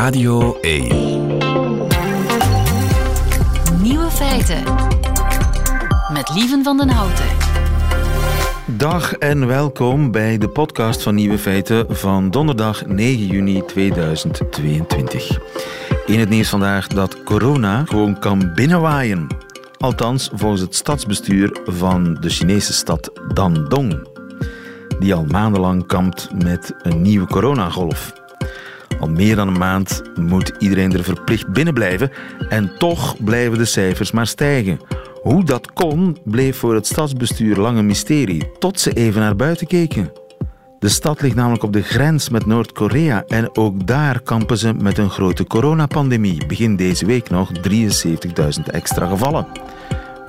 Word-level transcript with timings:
Radio 0.00 0.58
1. 0.60 0.88
Nieuwe 3.82 4.10
feiten. 4.10 4.62
Met 6.12 6.30
Lieven 6.34 6.62
van 6.64 6.76
den 6.76 6.88
Houten. 6.88 7.24
Dag 8.66 9.14
en 9.14 9.46
welkom 9.46 10.10
bij 10.10 10.38
de 10.38 10.48
podcast 10.48 11.02
van 11.02 11.14
Nieuwe 11.14 11.38
Feiten 11.38 11.96
van 11.96 12.30
donderdag 12.30 12.86
9 12.86 13.26
juni 13.26 13.64
2022. 13.64 15.38
In 16.06 16.18
het 16.18 16.28
nieuws 16.28 16.48
vandaag 16.48 16.86
dat 16.86 17.22
corona 17.22 17.84
gewoon 17.84 18.18
kan 18.18 18.52
binnenwaaien. 18.54 19.26
Althans, 19.78 20.30
volgens 20.34 20.60
het 20.60 20.74
stadsbestuur 20.74 21.58
van 21.64 22.16
de 22.20 22.28
Chinese 22.28 22.72
stad 22.72 23.10
Dandong, 23.34 24.08
die 24.98 25.14
al 25.14 25.24
maandenlang 25.24 25.86
kampt 25.86 26.28
met 26.44 26.74
een 26.82 27.02
nieuwe 27.02 27.26
coronagolf. 27.26 28.19
Al 29.00 29.08
meer 29.08 29.36
dan 29.36 29.48
een 29.48 29.58
maand 29.58 30.02
moet 30.14 30.52
iedereen 30.58 30.92
er 30.92 31.04
verplicht 31.04 31.52
binnen 31.52 31.74
blijven 31.74 32.10
en 32.48 32.72
toch 32.78 33.24
blijven 33.24 33.58
de 33.58 33.64
cijfers 33.64 34.10
maar 34.10 34.26
stijgen. 34.26 34.80
Hoe 35.22 35.44
dat 35.44 35.72
kon, 35.72 36.16
bleef 36.24 36.56
voor 36.56 36.74
het 36.74 36.86
stadsbestuur 36.86 37.56
lang 37.56 37.78
een 37.78 37.86
mysterie, 37.86 38.50
tot 38.58 38.80
ze 38.80 38.92
even 38.92 39.20
naar 39.20 39.36
buiten 39.36 39.66
keken. 39.66 40.12
De 40.78 40.88
stad 40.88 41.20
ligt 41.20 41.34
namelijk 41.34 41.62
op 41.62 41.72
de 41.72 41.82
grens 41.82 42.28
met 42.28 42.46
Noord-Korea 42.46 43.24
en 43.26 43.56
ook 43.56 43.86
daar 43.86 44.20
kampen 44.20 44.58
ze 44.58 44.74
met 44.74 44.98
een 44.98 45.10
grote 45.10 45.44
coronapandemie. 45.44 46.46
Begin 46.46 46.76
deze 46.76 47.06
week 47.06 47.30
nog 47.30 47.50
73.000 47.52 48.64
extra 48.72 49.06
gevallen 49.06 49.46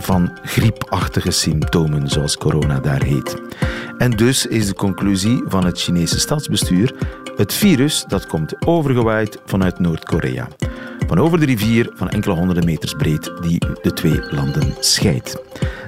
van 0.01 0.37
griepachtige 0.43 1.31
symptomen, 1.31 2.07
zoals 2.07 2.37
corona 2.37 2.79
daar 2.79 3.03
heet. 3.03 3.41
En 3.97 4.11
dus 4.11 4.45
is 4.45 4.67
de 4.67 4.73
conclusie 4.73 5.43
van 5.47 5.65
het 5.65 5.79
Chinese 5.81 6.19
stadsbestuur 6.19 6.93
het 7.35 7.53
virus 7.53 8.03
dat 8.07 8.27
komt 8.27 8.65
overgewaaid 8.65 9.39
vanuit 9.45 9.79
Noord-Korea. 9.79 10.47
Van 11.07 11.19
over 11.19 11.39
de 11.39 11.45
rivier 11.45 11.89
van 11.93 12.09
enkele 12.09 12.35
honderden 12.35 12.65
meters 12.65 12.93
breed 12.93 13.31
die 13.41 13.59
de 13.81 13.93
twee 13.93 14.21
landen 14.29 14.73
scheidt. 14.79 15.41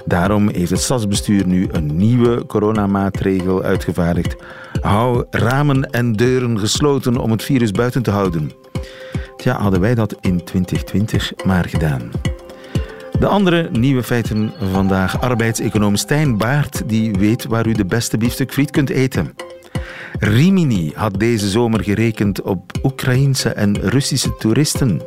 Daarom 0.04 0.48
heeft 0.48 0.70
het 0.70 0.80
stadsbestuur 0.80 1.46
nu 1.46 1.68
een 1.72 1.96
nieuwe 1.96 2.46
coronamaatregel 2.46 3.62
uitgevaardigd. 3.62 4.36
Hou 4.80 5.24
ramen 5.30 5.90
en 5.90 6.12
deuren 6.12 6.58
gesloten 6.58 7.16
om 7.16 7.30
het 7.30 7.42
virus 7.42 7.70
buiten 7.70 8.02
te 8.02 8.10
houden. 8.10 8.50
Tja, 9.36 9.60
hadden 9.60 9.80
wij 9.80 9.94
dat 9.94 10.16
in 10.20 10.44
2020 10.44 11.32
maar 11.44 11.64
gedaan. 11.64 12.33
De 13.18 13.26
andere 13.26 13.68
nieuwe 13.72 14.02
feiten 14.02 14.52
vandaag. 14.72 15.20
Arbeidseconoom 15.20 15.96
Stijn 15.96 16.36
Baart 16.36 16.82
die 16.86 17.12
weet 17.12 17.44
waar 17.44 17.66
u 17.66 17.72
de 17.72 17.84
beste 17.84 18.16
biefstuk 18.16 18.52
friet 18.52 18.70
kunt 18.70 18.90
eten. 18.90 19.34
Rimini 20.18 20.92
had 20.94 21.18
deze 21.18 21.48
zomer 21.48 21.82
gerekend 21.82 22.42
op 22.42 22.72
Oekraïense 22.82 23.48
en 23.48 23.80
Russische 23.80 24.36
toeristen. 24.36 25.02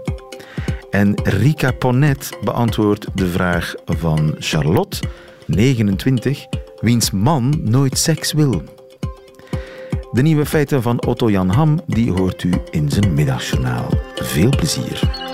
En 0.90 1.22
Rika 1.24 1.72
Ponet 1.72 2.38
beantwoordt 2.44 3.08
de 3.14 3.28
vraag 3.28 3.74
van 3.86 4.36
Charlotte, 4.40 4.98
29, 5.46 6.46
wiens 6.80 7.12
man 7.12 7.60
nooit 7.64 7.98
seks 7.98 8.34
wil. 8.34 8.64
De 10.12 10.22
nieuwe 10.22 10.46
feiten 10.46 10.82
van 10.82 11.06
Otto 11.06 11.30
Jan 11.30 11.50
Ham 11.50 11.80
die 11.88 12.12
hoort 12.12 12.44
u 12.44 12.54
in 12.70 12.90
zijn 12.90 13.14
middagjournaal. 13.14 13.90
Veel 14.16 14.50
plezier. 14.50 15.27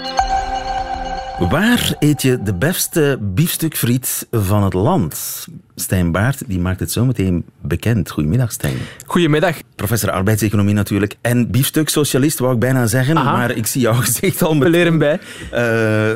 Waar 1.40 1.96
eet 2.00 2.22
je 2.22 2.44
de 2.44 2.54
beste 2.54 3.18
biefstukfriet 3.22 4.28
van 4.32 4.64
het 4.64 4.74
land? 4.74 5.46
Stijn 5.76 6.12
Baart 6.12 6.44
die 6.48 6.60
maakt 6.60 6.80
het 6.80 6.92
zo 6.92 7.06
meteen 7.06 7.46
bekend. 7.62 8.12
Goedemiddag, 8.12 8.52
Stijn. 8.52 8.76
Goedemiddag. 9.06 9.58
Professor 9.76 10.12
arbeidseconomie 10.12 10.74
natuurlijk. 10.74 11.16
En 11.22 11.52
biefstuksocialist 11.52 12.40
wou 12.40 12.54
ik 12.54 12.60
bijna 12.60 12.86
zeggen, 12.86 13.18
Aha. 13.18 13.32
maar 13.32 13.52
ik 13.52 13.66
zie 13.66 13.82
jouw 13.82 13.94
gezicht 14.06 14.42
al 14.42 14.52
We 14.52 14.58
met... 14.58 14.68
leren 14.68 14.98
bij. 14.98 15.20
Eh, 15.52 15.60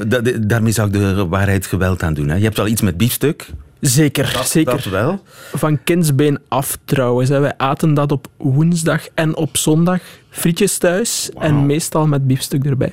da- 0.08 0.20
da- 0.22 0.38
daarmee 0.40 0.72
zou 0.72 0.88
ik 0.88 0.94
de 0.94 1.28
waarheid 1.28 1.66
geweld 1.66 2.04
aan 2.04 2.14
doen. 2.14 2.28
Hè. 2.30 2.36
Je 2.36 2.44
hebt 2.44 2.58
wel 2.58 2.68
iets 2.68 2.82
met 2.82 2.98
biefstuk. 2.98 3.50
Zeker, 3.80 4.42
zeker. 4.44 4.72
Dat 4.76 4.84
wel. 4.86 5.24
Van 5.54 5.84
kindsbeen 5.84 6.40
af 6.48 6.78
trouwens. 6.86 7.30
hè. 7.30 7.40
Wij 7.40 7.54
aten 7.58 7.94
dat 7.94 8.12
op 8.12 8.28
woensdag 8.38 9.08
en 9.14 9.36
op 9.36 9.58
zondag. 9.58 10.00
Frietjes 10.30 10.78
thuis 10.78 11.30
en 11.40 11.66
meestal 11.66 12.08
met 12.08 12.28
biefstuk 12.28 12.66
erbij. 12.66 12.92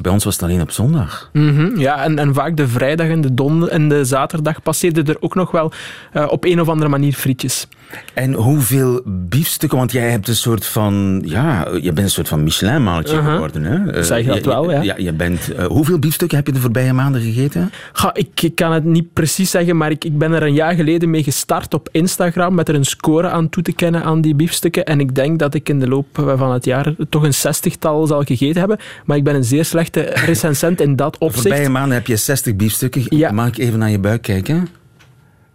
Bij 0.00 0.12
ons 0.12 0.24
was 0.24 0.34
het 0.34 0.42
alleen 0.42 0.60
op 0.60 0.70
zondag. 0.70 1.30
Mhm, 1.32 1.78
Ja, 1.78 2.02
en, 2.04 2.18
en 2.18 2.34
vaak 2.34 2.56
de 2.56 2.68
vrijdag 2.68 3.06
en 3.08 3.20
de, 3.20 3.34
donder 3.34 3.68
en 3.68 3.88
de 3.88 4.04
zaterdag 4.04 4.62
passeerde 4.62 5.02
er 5.02 5.16
ook 5.20 5.34
nog 5.34 5.50
wel 5.50 5.72
eh, 6.12 6.26
op 6.28 6.44
een 6.44 6.60
of 6.60 6.68
andere 6.68 6.90
manier 6.90 7.12
frietjes. 7.12 7.66
En 8.14 8.32
hoeveel 8.32 9.02
biefstukken? 9.04 9.78
Want 9.78 9.92
jij 9.92 10.10
hebt 10.10 10.28
een 10.28 10.36
soort 10.36 10.66
van... 10.66 11.22
Ja, 11.24 11.68
je 11.80 11.92
bent 11.92 11.98
een 11.98 12.10
soort 12.10 12.28
van 12.28 12.42
Michelin-maaltje 12.44 13.14
Uh-huh. 13.16 13.32
geworden. 13.32 13.64
Hè? 13.64 13.92
Eh, 13.92 14.02
Zeg 14.02 14.18
je 14.24 14.26
dat 14.26 14.44
wel, 14.44 14.70
ja. 14.70 14.82
ja 14.82 14.94
je 14.98 15.12
bent, 15.12 15.52
eh, 15.54 15.66
hoeveel 15.66 15.98
biefstukken 15.98 16.36
heb 16.36 16.46
je 16.46 16.52
de 16.52 16.58
voorbije 16.60 16.92
maanden 16.92 17.20
gegeten? 17.20 17.70
Ga, 17.92 18.14
ik, 18.14 18.42
ik 18.42 18.54
kan 18.54 18.72
het 18.72 18.84
niet 18.84 19.12
precies 19.12 19.50
zeggen, 19.50 19.76
maar 19.76 19.90
ik, 19.90 20.04
ik 20.04 20.18
ben 20.18 20.32
er 20.32 20.42
een 20.42 20.54
jaar 20.54 20.74
geleden 20.74 21.10
mee 21.10 21.22
gestart 21.22 21.74
op 21.74 21.88
Instagram 21.92 22.54
met 22.54 22.68
er 22.68 22.74
een 22.74 22.84
score 22.84 23.28
aan 23.30 23.48
toe 23.48 23.62
te 23.62 23.72
kennen 23.72 24.02
aan 24.02 24.20
die 24.20 24.34
biefstukken. 24.34 24.84
En 24.84 25.00
ik 25.00 25.14
denk 25.14 25.38
dat 25.38 25.54
ik 25.54 25.68
in 25.68 25.80
de 25.80 25.88
loop 25.88 26.06
van 26.36 26.52
het 26.52 26.64
jaar 26.64 26.94
toch 27.08 27.22
een 27.22 27.34
zestigtal 27.34 28.06
zal 28.06 28.22
gegeten 28.22 28.58
hebben. 28.58 28.78
Maar 29.04 29.16
ik 29.16 29.24
ben 29.24 29.34
een 29.34 29.44
zeer 29.44 29.64
slechte 29.64 30.00
recensent 30.26 30.80
in 30.80 30.96
dat 30.96 31.12
De 31.12 31.18
opzicht. 31.18 31.46
voorbije 31.46 31.68
maanden 31.68 31.94
heb 31.96 32.06
je 32.06 32.16
60 32.16 32.56
biefstukken. 32.56 33.02
Ja. 33.08 33.30
Mag 33.32 33.46
ik 33.46 33.58
even 33.58 33.78
naar 33.78 33.90
je 33.90 33.98
buik 33.98 34.22
kijken? 34.22 34.68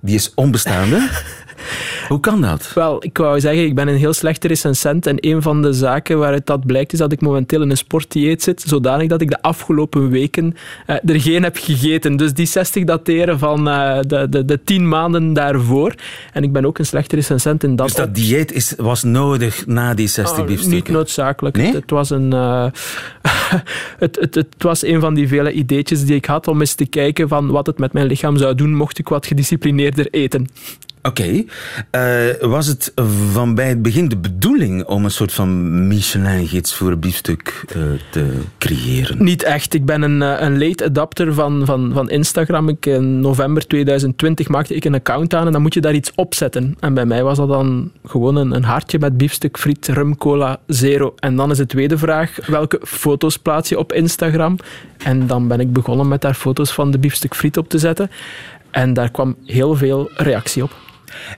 Die 0.04 0.16
is 0.16 0.32
onbestaande. 0.36 1.10
Hoe 2.12 2.20
kan 2.20 2.42
dat? 2.42 2.72
Wel, 2.74 3.04
ik 3.04 3.18
wou 3.18 3.40
zeggen, 3.40 3.66
ik 3.66 3.76
ben 3.76 3.88
een 3.88 3.96
heel 3.96 4.14
slechte 4.14 4.48
recensent 4.48 5.08
en 5.08 5.16
een 5.20 5.42
van 5.42 5.62
de 5.62 5.74
zaken 5.74 6.18
waaruit 6.18 6.46
dat 6.46 6.66
blijkt 6.66 6.94
is 6.94 7.00
dat 7.00 7.12
ik 7.12 7.22
momenteel 7.22 7.62
in 7.62 7.70
een 7.70 7.78
sportdieet 7.78 8.44
zit, 8.44 8.64
zodanig 8.68 9.08
dat 9.08 9.22
ik 9.22 9.30
de 9.30 9.42
afgelopen 9.42 10.10
weken 10.10 10.56
eh, 10.86 10.96
er 11.06 11.22
geen 11.22 11.44
heb 11.44 11.58
gegeten. 11.58 12.18
Dus 12.18 12.34
die 12.34 12.46
60 12.46 12.84
dateren 12.84 13.40
van 13.40 13.70
eh, 13.70 14.00
de, 14.08 14.28
de, 14.30 14.46
de 14.46 14.64
10 14.64 14.88
maanden 14.88 15.34
daarvoor. 15.34 15.96
En 16.34 16.44
ik 16.44 16.52
ben 16.52 16.66
ook 16.66 16.80
een 16.80 16.86
slechte 16.86 17.16
recensent 17.16 17.64
in 17.64 17.76
dat 17.76 17.88
Dus 17.88 17.96
dat 17.96 18.16
dieet 18.16 18.52
is, 18.52 18.74
was 18.78 19.04
nodig 19.04 19.68
na 19.68 19.94
die 19.94 20.08
60 20.08 20.40
Oh, 20.40 20.46
biefstukken? 20.46 20.78
Niet 20.78 20.90
noodzakelijk. 20.90 21.58
Nee? 21.58 21.66
Het, 21.66 21.76
het 21.76 21.90
was 21.90 22.10
een, 22.10 22.34
eh, 22.34 22.66
het, 23.98 24.18
het, 24.20 24.36
het 24.36 24.56
was 24.58 24.84
een 24.84 25.00
van 25.00 25.14
die 25.14 25.28
vele 25.28 25.52
ideetjes 25.52 26.06
die 26.06 26.16
ik 26.16 26.26
had 26.26 26.48
om 26.48 26.60
eens 26.60 26.74
te 26.74 26.86
kijken 26.86 27.28
van 27.28 27.52
wat 27.52 27.66
het 27.66 27.78
met 27.78 27.94
mijn 27.94 28.06
lichaam 28.06 28.38
zou 28.38 28.56
doen 28.56 28.76
mocht 28.76 29.00
ik 29.00 29.10
wat 29.10 29.26
gedisciplineerder 29.26 30.08
eten. 30.10 30.48
Oké. 31.04 31.44
Eh, 31.90 32.26
was 32.40 32.68
het 32.68 32.92
van 33.32 33.56
bij 33.56 33.70
het 33.70 33.82
begin 33.82 34.08
de 34.08 34.18
bedoeling 34.18 34.86
om 34.86 35.04
een 35.04 35.12
soort 35.12 35.34
van 35.34 35.88
Michelin-gids 35.88 36.74
voor 36.74 36.98
biefstuk 36.98 37.64
eh, 37.68 37.82
te 38.10 38.40
creëren? 38.58 39.24
Niet 39.24 39.44
echt. 39.44 39.74
Ik 39.74 39.86
ben 39.86 40.02
een, 40.02 40.22
eh, 40.22 40.42
een 40.42 40.60
late 40.60 40.86
adapter 40.86 41.34
van, 41.34 41.66
van, 41.66 41.92
van 41.94 42.10
Instagram. 42.10 42.70
Ik, 42.70 42.86
in 42.86 43.20
november 43.20 43.68
2020 43.68 44.48
maakte 44.48 44.76
ik 44.76 44.86
een 44.86 44.94
account 44.94 45.34
aan 45.34 45.46
en 45.46 45.52
dan 45.52 45.62
moet 45.62 45.74
je 45.74 45.82
daar 45.82 45.94
iets 45.94 46.12
op 46.16 46.36
zetten. 46.36 46.76
En 46.80 46.94
bij 46.94 47.06
mij 47.06 47.24
was 47.24 47.38
dat 47.38 47.48
dan 47.48 47.92
gewoon 48.06 48.36
een, 48.36 48.56
een 48.56 48.64
hartje 48.64 49.00
met 49.00 49.18
biefstuk, 49.18 49.58
friet, 49.60 49.88
rum, 49.88 50.18
cola, 50.18 50.60
zero. 50.68 51.14
En 51.20 51.36
dan 51.36 51.52
is 51.52 51.58
de 51.58 51.66
tweede 51.66 51.98
vraag, 51.98 52.48
welke 52.48 52.80
foto's 52.84 53.38
plaats 53.38 53.70
je 53.70 53.80
op 53.80 53.94
Instagram? 53.94 54.58
En 54.98 55.28
dan 55.28 55.48
ben 55.48 55.60
ik 55.60 55.74
begonnen 55.74 56.08
met 56.08 56.22
daar 56.22 56.34
foto's 56.34 56.72
van 56.72 56.92
de 56.92 57.00
biefstuk 57.00 57.36
friet 57.36 57.58
op 57.58 57.70
te 57.70 57.78
zetten. 57.78 58.12
En 58.72 58.94
daar 58.94 59.12
kwam 59.12 59.36
heel 59.46 59.76
veel 59.76 60.10
reactie 60.16 60.64
op. 60.64 60.91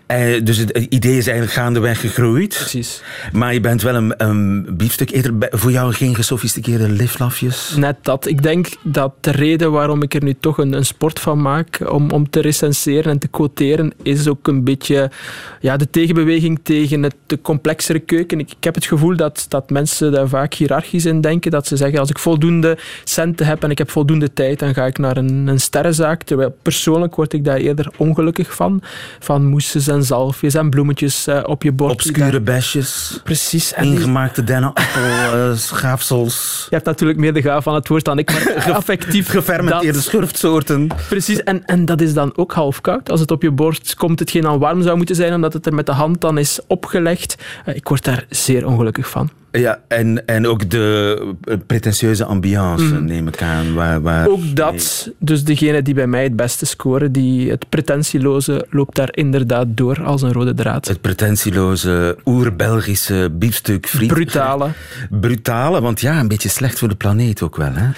Eh, 0.05 0.43
dus 0.43 0.57
het 0.57 0.77
idee 0.89 1.17
is 1.17 1.27
eigenlijk 1.27 1.57
gaandeweg 1.57 1.99
gegroeid. 1.99 2.55
Precies. 2.57 3.01
Maar 3.31 3.53
je 3.53 3.59
bent 3.59 3.81
wel 3.81 3.95
een, 3.95 4.13
een 4.17 4.65
biefstuketer. 4.77 5.37
Bij- 5.37 5.49
Voor 5.51 5.71
jou 5.71 5.93
geen 5.93 6.15
gesofisticeerde 6.15 6.89
liflafjes? 6.89 7.73
Net 7.77 7.97
dat. 8.01 8.27
Ik 8.27 8.43
denk 8.43 8.67
dat 8.83 9.13
de 9.19 9.31
reden 9.31 9.71
waarom 9.71 10.01
ik 10.01 10.13
er 10.13 10.23
nu 10.23 10.35
toch 10.39 10.57
een, 10.57 10.73
een 10.73 10.85
sport 10.85 11.19
van 11.19 11.41
maak, 11.41 11.79
om, 11.91 12.11
om 12.11 12.29
te 12.29 12.39
recenseren 12.39 13.11
en 13.11 13.19
te 13.19 13.27
quoteren, 13.27 13.93
is 14.03 14.27
ook 14.27 14.47
een 14.47 14.63
beetje 14.63 15.11
ja, 15.59 15.77
de 15.77 15.89
tegenbeweging 15.89 16.59
tegen 16.63 17.03
het, 17.03 17.15
de 17.25 17.41
complexere 17.41 17.99
keuken. 17.99 18.39
Ik, 18.39 18.51
ik 18.57 18.63
heb 18.63 18.75
het 18.75 18.85
gevoel 18.85 19.15
dat, 19.15 19.45
dat 19.49 19.69
mensen 19.69 20.11
daar 20.11 20.27
vaak 20.27 20.53
hiërarchisch 20.53 21.05
in 21.05 21.21
denken. 21.21 21.51
Dat 21.51 21.67
ze 21.67 21.77
zeggen, 21.77 21.99
als 21.99 22.09
ik 22.09 22.19
voldoende 22.19 22.77
centen 23.03 23.45
heb 23.45 23.63
en 23.63 23.71
ik 23.71 23.77
heb 23.77 23.89
voldoende 23.91 24.33
tijd, 24.33 24.59
dan 24.59 24.73
ga 24.73 24.85
ik 24.85 24.97
naar 24.97 25.17
een, 25.17 25.47
een 25.47 25.59
sterrenzaak. 25.59 26.23
Terwijl 26.23 26.55
persoonlijk 26.61 27.15
word 27.15 27.33
ik 27.33 27.43
daar 27.45 27.57
eerder 27.57 27.87
ongelukkig 27.97 28.55
van. 28.55 28.81
Van 29.19 29.45
en 29.71 30.03
zalfjes 30.03 30.53
en 30.53 30.69
bloemetjes 30.69 31.27
eh, 31.27 31.39
op 31.43 31.63
je 31.63 31.71
bord. 31.71 31.91
Obscure 31.91 32.39
besjes, 32.41 33.19
Precis. 33.23 33.73
En 33.73 33.85
ingemaakte 33.85 34.43
dennenappel, 34.43 34.83
eh, 34.93 35.53
schaafsels, 35.55 36.33
je 36.69 36.75
hebt 36.75 36.85
natuurlijk 36.87 37.19
meer 37.19 37.33
de 37.33 37.41
gaaf 37.41 37.63
van 37.63 37.73
het 37.75 37.87
woord 37.87 38.05
dan 38.05 38.17
ik, 38.19 38.31
maar 38.31 38.73
affectief 38.75 39.29
gefermenteerde 39.29 39.91
dat- 39.97 40.03
schurftsoorten. 40.03 40.87
Precies, 41.09 41.43
en, 41.43 41.65
en 41.65 41.85
dat 41.85 42.01
is 42.01 42.13
dan 42.13 42.37
ook 42.37 42.53
half 42.53 42.81
koud. 42.81 43.09
Als 43.11 43.19
het 43.19 43.31
op 43.31 43.41
je 43.41 43.51
bord 43.51 43.95
komt, 43.95 44.19
hetgeen 44.19 44.41
dan 44.41 44.59
warm 44.59 44.81
zou 44.81 44.97
moeten 44.97 45.15
zijn, 45.15 45.33
omdat 45.33 45.53
het 45.53 45.65
er 45.65 45.73
met 45.73 45.85
de 45.85 45.91
hand 45.91 46.21
dan 46.21 46.37
is 46.37 46.59
opgelegd. 46.67 47.35
Eh, 47.65 47.75
Ik 47.75 47.87
word 47.87 48.03
daar 48.03 48.25
zeer 48.29 48.65
ongelukkig 48.67 49.09
van. 49.09 49.29
Ja, 49.59 49.81
en, 49.87 50.25
en 50.27 50.47
ook 50.47 50.69
de 50.69 51.17
eh, 51.43 51.57
pretentieuze 51.67 52.25
ambiance, 52.25 53.01
neem 53.01 53.27
ik 53.27 53.41
aan. 53.41 53.73
Waar, 53.73 54.01
waar, 54.01 54.27
Ook 54.27 54.55
dat, 54.55 55.11
dus 55.19 55.43
degene 55.43 55.81
die 55.81 55.93
bij 55.93 56.07
mij 56.07 56.23
het 56.23 56.35
beste 56.35 56.65
scoren, 56.65 57.11
die, 57.11 57.49
het 57.49 57.69
pretentieloze, 57.69 58.65
loopt 58.69 58.95
daar 58.95 59.09
inderdaad 59.11 59.67
door 59.69 60.03
als 60.03 60.21
een 60.21 60.33
rode 60.33 60.53
draad. 60.53 60.87
Het 60.87 61.01
pretentieloze, 61.01 62.17
oer-Belgische 62.25 63.29
biefstuk 63.31 63.87
friet. 63.87 64.13
Brutale. 64.13 64.69
Brutale, 65.09 65.81
want 65.81 66.01
ja, 66.01 66.19
een 66.19 66.27
beetje 66.27 66.49
slecht 66.49 66.79
voor 66.79 66.89
de 66.89 66.95
planeet 66.95 67.41
ook 67.41 67.55
wel, 67.55 67.73
hè? 67.73 67.89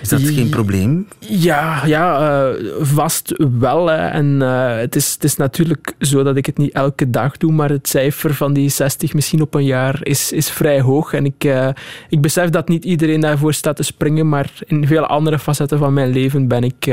Is 0.00 0.08
dat 0.08 0.20
geen 0.20 0.48
probleem? 0.48 1.08
Ja, 1.18 1.86
ja 1.86 2.30
eh, 2.48 2.64
vast 2.80 3.34
wel. 3.58 3.86
Hè. 3.86 4.06
En 4.06 4.42
eh, 4.42 4.76
het, 4.76 4.96
is, 4.96 5.12
het 5.12 5.24
is 5.24 5.36
natuurlijk 5.36 5.94
zo 6.00 6.22
dat 6.22 6.36
ik 6.36 6.46
het 6.46 6.58
niet 6.58 6.72
elke 6.72 7.10
dag 7.10 7.36
doe, 7.36 7.52
maar 7.52 7.70
het 7.70 7.88
cijfer 7.88 8.34
van 8.34 8.52
die 8.52 8.68
60 8.68 9.14
misschien 9.14 9.40
op 9.40 9.54
een 9.54 9.64
jaar 9.64 9.98
is, 10.02 10.32
is 10.32 10.50
vrij 10.50 10.80
hoog. 10.80 11.12
En 11.12 11.24
ik, 11.24 11.44
uh, 11.44 11.68
ik 12.08 12.20
besef 12.20 12.50
dat 12.50 12.68
niet 12.68 12.84
iedereen 12.84 13.20
daarvoor 13.20 13.54
staat 13.54 13.76
te 13.76 13.82
springen, 13.82 14.28
maar 14.28 14.52
in 14.66 14.86
vele 14.86 15.06
andere 15.06 15.38
facetten 15.38 15.78
van 15.78 15.92
mijn 15.92 16.12
leven 16.12 16.48
ben 16.48 16.62
ik, 16.62 16.84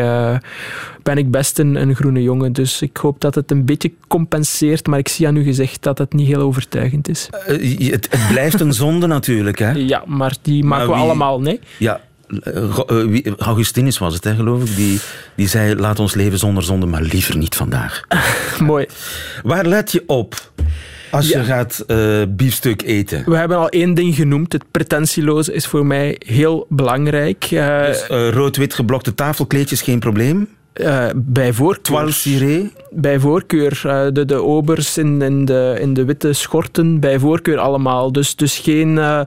ben 1.03 1.17
ik 1.17 1.31
best 1.31 1.59
een, 1.59 1.75
een 1.75 1.95
groene 1.95 2.23
jongen. 2.23 2.53
Dus 2.53 2.81
ik 2.81 2.97
hoop 2.97 3.21
dat 3.21 3.35
het 3.35 3.51
een 3.51 3.65
beetje 3.65 3.91
compenseert, 4.07 4.87
maar 4.87 4.99
ik 4.99 5.07
zie 5.07 5.27
aan 5.27 5.35
u 5.35 5.43
gezegd 5.43 5.83
dat 5.83 5.97
het 5.97 6.13
niet 6.13 6.27
heel 6.27 6.41
overtuigend 6.41 7.09
is. 7.09 7.29
het, 7.31 8.07
het, 8.11 8.27
blijft 8.31 8.59
een 8.59 8.73
zonde 8.83 9.07
natuurlijk, 9.07 9.59
hè? 9.59 9.71
Ja, 9.71 10.03
maar 10.05 10.35
die 10.41 10.63
maken 10.63 10.87
we 10.87 10.93
allemaal, 10.93 11.41
nee? 11.41 11.59
Ja, 11.77 11.95
eh, 11.95 12.04
Augustinus 13.37 13.97
was 13.97 14.13
het, 14.13 14.23
hè, 14.23 14.35
geloof 14.35 14.69
ik, 14.69 14.75
die, 14.75 14.99
die 15.35 15.47
zei: 15.47 15.75
Laat 15.75 15.99
ons 15.99 16.13
leven 16.13 16.39
zonder 16.39 16.63
zonde, 16.63 16.85
maar 16.85 17.01
liever 17.01 17.37
niet 17.37 17.55
vandaag. 17.55 18.03
Mooi. 18.59 18.85
Waar 19.43 19.65
let 19.65 19.91
je 19.91 20.03
op? 20.07 20.51
Als 21.11 21.29
je 21.29 21.43
gaat 21.43 21.83
uh, 21.87 22.21
biefstuk 22.29 22.81
eten. 22.81 23.23
We 23.25 23.37
hebben 23.37 23.57
al 23.57 23.69
één 23.69 23.93
ding 23.93 24.15
genoemd. 24.15 24.53
Het 24.53 24.63
pretentieloze 24.71 25.53
is 25.53 25.65
voor 25.65 25.85
mij 25.85 26.15
heel 26.25 26.65
belangrijk. 26.69 27.51
Uh, 27.51 27.85
dus 27.85 28.07
rood-wit 28.07 28.73
geblokte 28.73 29.15
tafelkleedjes, 29.15 29.81
geen 29.81 29.99
probleem? 29.99 30.47
Uh, 30.81 31.05
bij 31.15 31.53
voorkeur. 31.53 31.93
Bij 32.91 33.19
voorkeur. 33.19 33.81
Uh, 33.85 34.05
de, 34.13 34.25
de 34.25 34.43
obers 34.43 34.97
in, 34.97 35.21
in, 35.21 35.45
de, 35.45 35.77
in 35.79 35.93
de 35.93 36.05
witte 36.05 36.33
schorten, 36.33 36.99
bij 36.99 37.19
voorkeur 37.19 37.57
allemaal. 37.57 38.11
Dus, 38.11 38.35
dus 38.35 38.57
geen, 38.57 38.89
uh, 38.89 39.21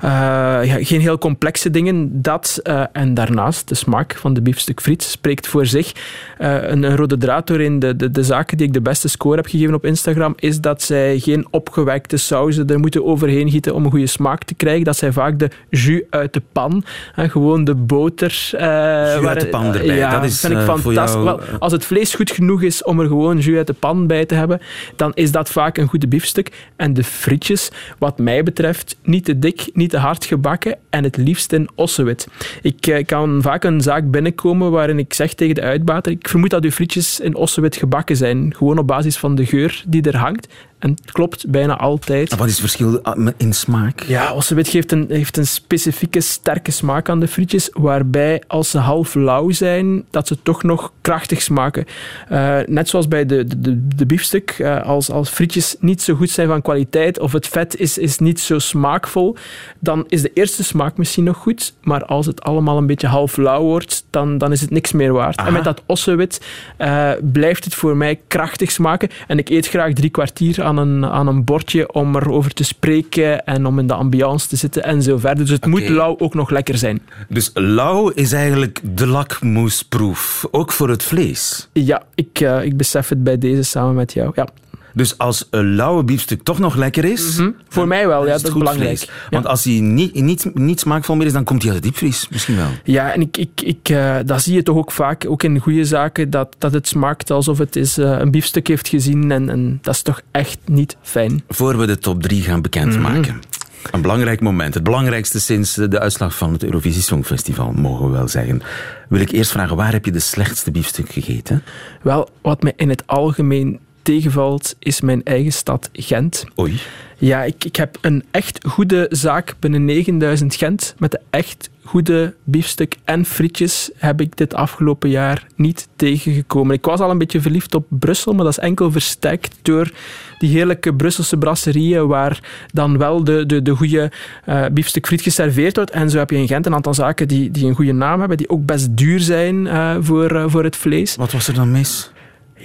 ja, 0.00 0.76
geen 0.84 1.00
heel 1.00 1.18
complexe 1.18 1.70
dingen. 1.70 2.22
Dat 2.22 2.60
en 2.92 3.14
daarnaast 3.14 3.68
de 3.68 3.74
smaak 3.74 4.16
van 4.16 4.34
de 4.34 4.42
biefstuk 4.42 4.80
friet 4.80 5.02
spreekt 5.02 5.46
voor 5.46 5.66
zich. 5.66 5.92
Een, 6.38 6.82
een, 6.82 6.96
rode 6.96 7.16
draad 7.16 7.50
in 7.50 7.78
de, 7.78 7.96
de, 7.96 8.10
de 8.10 8.22
zaken 8.22 8.56
die 8.56 8.66
ik 8.66 8.72
de 8.72 8.80
beste 8.80 9.08
score 9.08 9.36
heb 9.36 9.46
gegeven 9.46 9.74
op 9.74 9.84
Instagram 9.84 10.32
is 10.36 10.60
dat 10.60 10.82
zij 10.82 11.18
geen 11.18 11.46
opgewekte 11.50 12.16
sauzen 12.16 12.66
er 12.66 12.78
moeten 12.78 13.04
overheen 13.04 13.50
gieten 13.50 13.74
om 13.74 13.84
een 13.84 13.90
goede 13.90 14.06
smaak 14.06 14.44
te 14.44 14.54
krijgen. 14.54 14.84
Dat 14.84 14.96
zij 14.96 15.12
vaak 15.12 15.38
de 15.38 15.50
jus 15.70 16.02
uit 16.10 16.32
de 16.32 16.42
pan, 16.52 16.84
gewoon 17.14 17.64
de 17.64 17.74
boter. 17.74 18.48
jus 18.50 18.54
uit 18.54 19.40
de 19.40 19.48
pan 19.50 19.74
erbij, 19.74 19.96
ja, 19.96 20.10
dat 20.10 20.24
is 20.24 20.40
vind 20.40 20.52
ik 20.52 20.60
van 20.60 20.82
Wel, 20.92 21.40
als 21.58 21.72
het 21.72 21.84
vlees 21.84 22.14
goed 22.14 22.30
genoeg 22.30 22.62
is 22.62 22.82
om 22.82 23.00
er 23.00 23.06
gewoon 23.06 23.38
jus 23.38 23.56
uit 23.56 23.66
de 23.66 23.72
pan 23.72 24.06
bij 24.06 24.24
te 24.24 24.34
hebben, 24.34 24.60
dan 24.96 25.12
is 25.14 25.32
dat 25.32 25.50
vaak 25.50 25.78
een 25.78 25.88
goede 25.88 26.08
biefstuk. 26.08 26.70
En 26.76 26.94
de 26.94 27.04
frietjes, 27.04 27.70
wat 27.98 28.18
mij 28.18 28.42
betreft, 28.42 28.96
niet 29.02 29.24
te 29.24 29.38
dik, 29.38 29.70
niet 29.72 29.90
te 29.90 29.98
hard 29.98 30.24
gebakken 30.24 30.76
en 30.90 31.04
het 31.04 31.16
liefst 31.16 31.52
in 31.52 31.68
ossewit. 31.74 32.28
Ik 32.62 32.86
eh, 32.86 33.04
kan 33.04 33.42
vaak 33.42 33.64
een 33.64 33.80
zaak 33.80 34.10
binnenkomen 34.10 34.70
waarin 34.70 34.98
ik 34.98 35.14
zeg 35.14 35.34
tegen 35.34 35.54
de 35.54 35.62
uitbater, 35.62 36.12
ik 36.12 36.28
vermoed 36.28 36.50
dat 36.50 36.64
uw 36.64 36.70
frietjes 36.70 37.20
in 37.20 37.34
ossewit 37.34 37.76
gebakken 37.76 38.16
zijn, 38.16 38.54
gewoon 38.56 38.78
op 38.78 38.86
basis 38.86 39.16
van 39.16 39.34
de 39.34 39.46
geur 39.46 39.82
die 39.86 40.02
er 40.02 40.16
hangt. 40.16 40.48
En 40.84 40.90
het 40.90 41.12
klopt 41.12 41.50
bijna 41.50 41.76
altijd. 41.76 42.36
wat 42.36 42.46
is 42.46 42.52
het 42.52 42.60
verschil 42.60 43.02
ah, 43.02 43.28
in 43.36 43.52
smaak? 43.52 44.02
Ja, 44.02 44.32
ossewit 44.32 44.68
geeft 44.68 44.92
een, 44.92 45.06
heeft 45.08 45.36
een 45.36 45.46
specifieke 45.46 46.20
sterke 46.20 46.70
smaak 46.70 47.08
aan 47.08 47.20
de 47.20 47.28
frietjes, 47.28 47.70
waarbij 47.72 48.42
als 48.46 48.70
ze 48.70 48.78
half 48.78 49.14
lauw 49.14 49.50
zijn, 49.50 50.04
dat 50.10 50.26
ze 50.26 50.42
toch 50.42 50.62
nog 50.62 50.92
krachtig 51.00 51.42
smaken. 51.42 51.84
Uh, 52.32 52.58
net 52.66 52.88
zoals 52.88 53.08
bij 53.08 53.26
de, 53.26 53.60
de, 53.60 53.86
de 53.96 54.06
biefstuk, 54.06 54.58
uh, 54.58 54.82
als, 54.82 55.10
als 55.10 55.28
frietjes 55.28 55.76
niet 55.80 56.02
zo 56.02 56.14
goed 56.14 56.30
zijn 56.30 56.48
van 56.48 56.62
kwaliteit 56.62 57.18
of 57.18 57.32
het 57.32 57.48
vet 57.48 57.76
is, 57.76 57.98
is 57.98 58.18
niet 58.18 58.40
zo 58.40 58.58
smaakvol, 58.58 59.36
dan 59.78 60.04
is 60.08 60.22
de 60.22 60.30
eerste 60.34 60.64
smaak 60.64 60.96
misschien 60.96 61.24
nog 61.24 61.36
goed, 61.36 61.74
maar 61.82 62.04
als 62.04 62.26
het 62.26 62.42
allemaal 62.42 62.76
een 62.76 62.86
beetje 62.86 63.06
half 63.06 63.36
lauw 63.36 63.62
wordt, 63.62 64.06
dan, 64.10 64.38
dan 64.38 64.52
is 64.52 64.60
het 64.60 64.70
niks 64.70 64.92
meer 64.92 65.12
waard. 65.12 65.38
En 65.38 65.52
met 65.52 65.64
dat 65.64 65.82
ossewit 65.86 66.40
uh, 66.78 67.10
blijft 67.32 67.64
het 67.64 67.74
voor 67.74 67.96
mij 67.96 68.20
krachtig 68.28 68.70
smaken 68.70 69.08
en 69.26 69.38
ik 69.38 69.48
eet 69.48 69.68
graag 69.68 69.92
drie 69.92 70.10
kwartier 70.10 70.62
aan 70.62 70.73
een, 70.76 71.06
aan 71.06 71.26
een 71.26 71.44
bordje 71.44 71.92
om 71.92 72.16
erover 72.16 72.52
te 72.54 72.64
spreken 72.64 73.44
en 73.44 73.66
om 73.66 73.78
in 73.78 73.86
de 73.86 73.94
ambiance 73.94 74.48
te 74.48 74.56
zitten 74.56 74.84
en 74.84 75.02
zo 75.02 75.18
verder. 75.18 75.44
Dus 75.44 75.50
het 75.50 75.66
moet 75.66 75.88
lauw 75.88 76.18
ook 76.18 76.34
nog 76.34 76.50
lekker 76.50 76.78
zijn. 76.78 77.02
Dus 77.28 77.50
lauw 77.54 78.08
is 78.08 78.32
eigenlijk 78.32 78.80
de 78.82 79.06
lakmoesproef, 79.06 80.46
ook 80.50 80.72
voor 80.72 80.88
het 80.88 81.02
vlees? 81.02 81.68
Ja, 81.72 82.02
ik, 82.14 82.40
uh, 82.40 82.64
ik 82.64 82.76
besef 82.76 83.08
het 83.08 83.24
bij 83.24 83.38
deze 83.38 83.62
samen 83.62 83.94
met 83.94 84.12
jou. 84.12 84.32
Ja. 84.34 84.48
Dus 84.94 85.18
als 85.18 85.46
een 85.50 85.74
lauwe 85.74 86.04
biefstuk 86.04 86.42
toch 86.42 86.58
nog 86.58 86.74
lekker 86.76 87.04
is... 87.04 87.36
Mm 87.36 87.44
-hmm. 87.44 87.54
Voor 87.68 87.86
mij 87.86 88.06
wel, 88.06 88.26
ja, 88.26 88.32
dat 88.32 88.44
is 88.48 88.52
belangrijk. 88.52 89.00
Ja. 89.00 89.10
Want 89.30 89.46
als 89.46 89.64
hij 89.64 89.80
niet, 89.80 90.14
niet, 90.14 90.50
niet 90.54 90.80
smaakvol 90.80 91.16
meer 91.16 91.26
is, 91.26 91.32
dan 91.32 91.44
komt 91.44 91.62
hij 91.62 91.72
uit 91.72 91.82
de 91.82 91.88
diepvries. 91.88 92.28
Misschien 92.30 92.56
wel. 92.56 92.68
Ja, 92.84 93.12
en 93.12 93.20
ik, 93.20 93.36
ik, 93.36 93.60
ik, 93.60 93.88
uh, 93.88 94.16
dat 94.24 94.42
zie 94.42 94.54
je 94.54 94.62
toch 94.62 94.76
ook 94.76 94.92
vaak, 94.92 95.24
ook 95.28 95.42
in 95.42 95.58
goede 95.58 95.84
zaken, 95.84 96.30
dat, 96.30 96.56
dat 96.58 96.72
het 96.72 96.88
smaakt 96.88 97.30
alsof 97.30 97.58
het 97.58 97.76
is, 97.76 97.98
uh, 97.98 98.16
een 98.18 98.30
biefstuk 98.30 98.66
heeft 98.66 98.88
gezien. 98.88 99.30
En, 99.30 99.48
en 99.48 99.78
dat 99.82 99.94
is 99.94 100.02
toch 100.02 100.20
echt 100.30 100.58
niet 100.64 100.96
fijn. 101.02 101.42
Voor 101.48 101.78
we 101.78 101.86
de 101.86 101.98
top 101.98 102.22
3 102.22 102.42
gaan 102.42 102.62
bekendmaken. 102.62 103.20
Mm 103.20 103.24
-hmm. 103.24 103.52
Een 103.90 104.02
belangrijk 104.02 104.40
moment. 104.40 104.74
Het 104.74 104.82
belangrijkste 104.82 105.40
sinds 105.40 105.74
de 105.74 106.00
uitslag 106.00 106.36
van 106.36 106.52
het 106.52 106.64
Eurovisie 106.64 107.02
Songfestival, 107.02 107.72
mogen 107.72 108.06
we 108.06 108.12
wel 108.12 108.28
zeggen. 108.28 108.62
Wil 109.08 109.20
ik 109.20 109.30
eerst 109.30 109.50
vragen, 109.50 109.76
waar 109.76 109.92
heb 109.92 110.04
je 110.04 110.10
de 110.10 110.20
slechtste 110.20 110.70
biefstuk 110.70 111.10
gegeten? 111.10 111.62
Wel, 112.02 112.28
wat 112.42 112.62
mij 112.62 112.72
in 112.76 112.88
het 112.88 113.06
algemeen 113.06 113.80
tegenvalt, 114.04 114.76
is 114.78 115.00
mijn 115.00 115.24
eigen 115.24 115.52
stad 115.52 115.90
Gent. 115.92 116.44
Oei. 116.60 116.80
Ja, 117.18 117.42
ik, 117.44 117.64
ik 117.64 117.76
heb 117.76 117.98
een 118.00 118.24
echt 118.30 118.58
goede 118.68 119.06
zaak 119.10 119.54
binnen 119.58 119.84
9000 119.84 120.54
Gent. 120.54 120.94
Met 120.98 121.10
de 121.10 121.20
echt 121.30 121.70
goede 121.84 122.34
biefstuk 122.44 122.96
en 123.04 123.24
frietjes 123.24 123.90
heb 123.96 124.20
ik 124.20 124.36
dit 124.36 124.54
afgelopen 124.54 125.10
jaar 125.10 125.46
niet 125.56 125.88
tegengekomen. 125.96 126.74
Ik 126.74 126.84
was 126.84 127.00
al 127.00 127.10
een 127.10 127.18
beetje 127.18 127.40
verliefd 127.40 127.74
op 127.74 127.86
Brussel, 127.88 128.32
maar 128.32 128.44
dat 128.44 128.52
is 128.52 128.64
enkel 128.64 128.90
versterkt 128.90 129.56
door 129.62 129.90
die 130.38 130.50
heerlijke 130.50 130.94
Brusselse 130.94 131.36
brasserieën 131.36 132.06
waar 132.06 132.40
dan 132.72 132.98
wel 132.98 133.24
de, 133.24 133.46
de, 133.46 133.62
de 133.62 133.76
goede 133.76 134.12
uh, 134.48 134.66
biefstuk 134.72 135.06
friet 135.06 135.22
geserveerd 135.22 135.76
wordt. 135.76 135.90
En 135.90 136.10
zo 136.10 136.18
heb 136.18 136.30
je 136.30 136.36
in 136.36 136.46
Gent 136.46 136.66
een 136.66 136.74
aantal 136.74 136.94
zaken 136.94 137.28
die, 137.28 137.50
die 137.50 137.66
een 137.66 137.74
goede 137.74 137.92
naam 137.92 138.18
hebben, 138.18 138.36
die 138.36 138.48
ook 138.48 138.66
best 138.66 138.96
duur 138.96 139.20
zijn 139.20 139.64
uh, 139.64 139.96
voor, 140.00 140.32
uh, 140.32 140.44
voor 140.46 140.64
het 140.64 140.76
vlees. 140.76 141.16
Wat 141.16 141.32
was 141.32 141.48
er 141.48 141.54
dan 141.54 141.70
mis? 141.70 142.12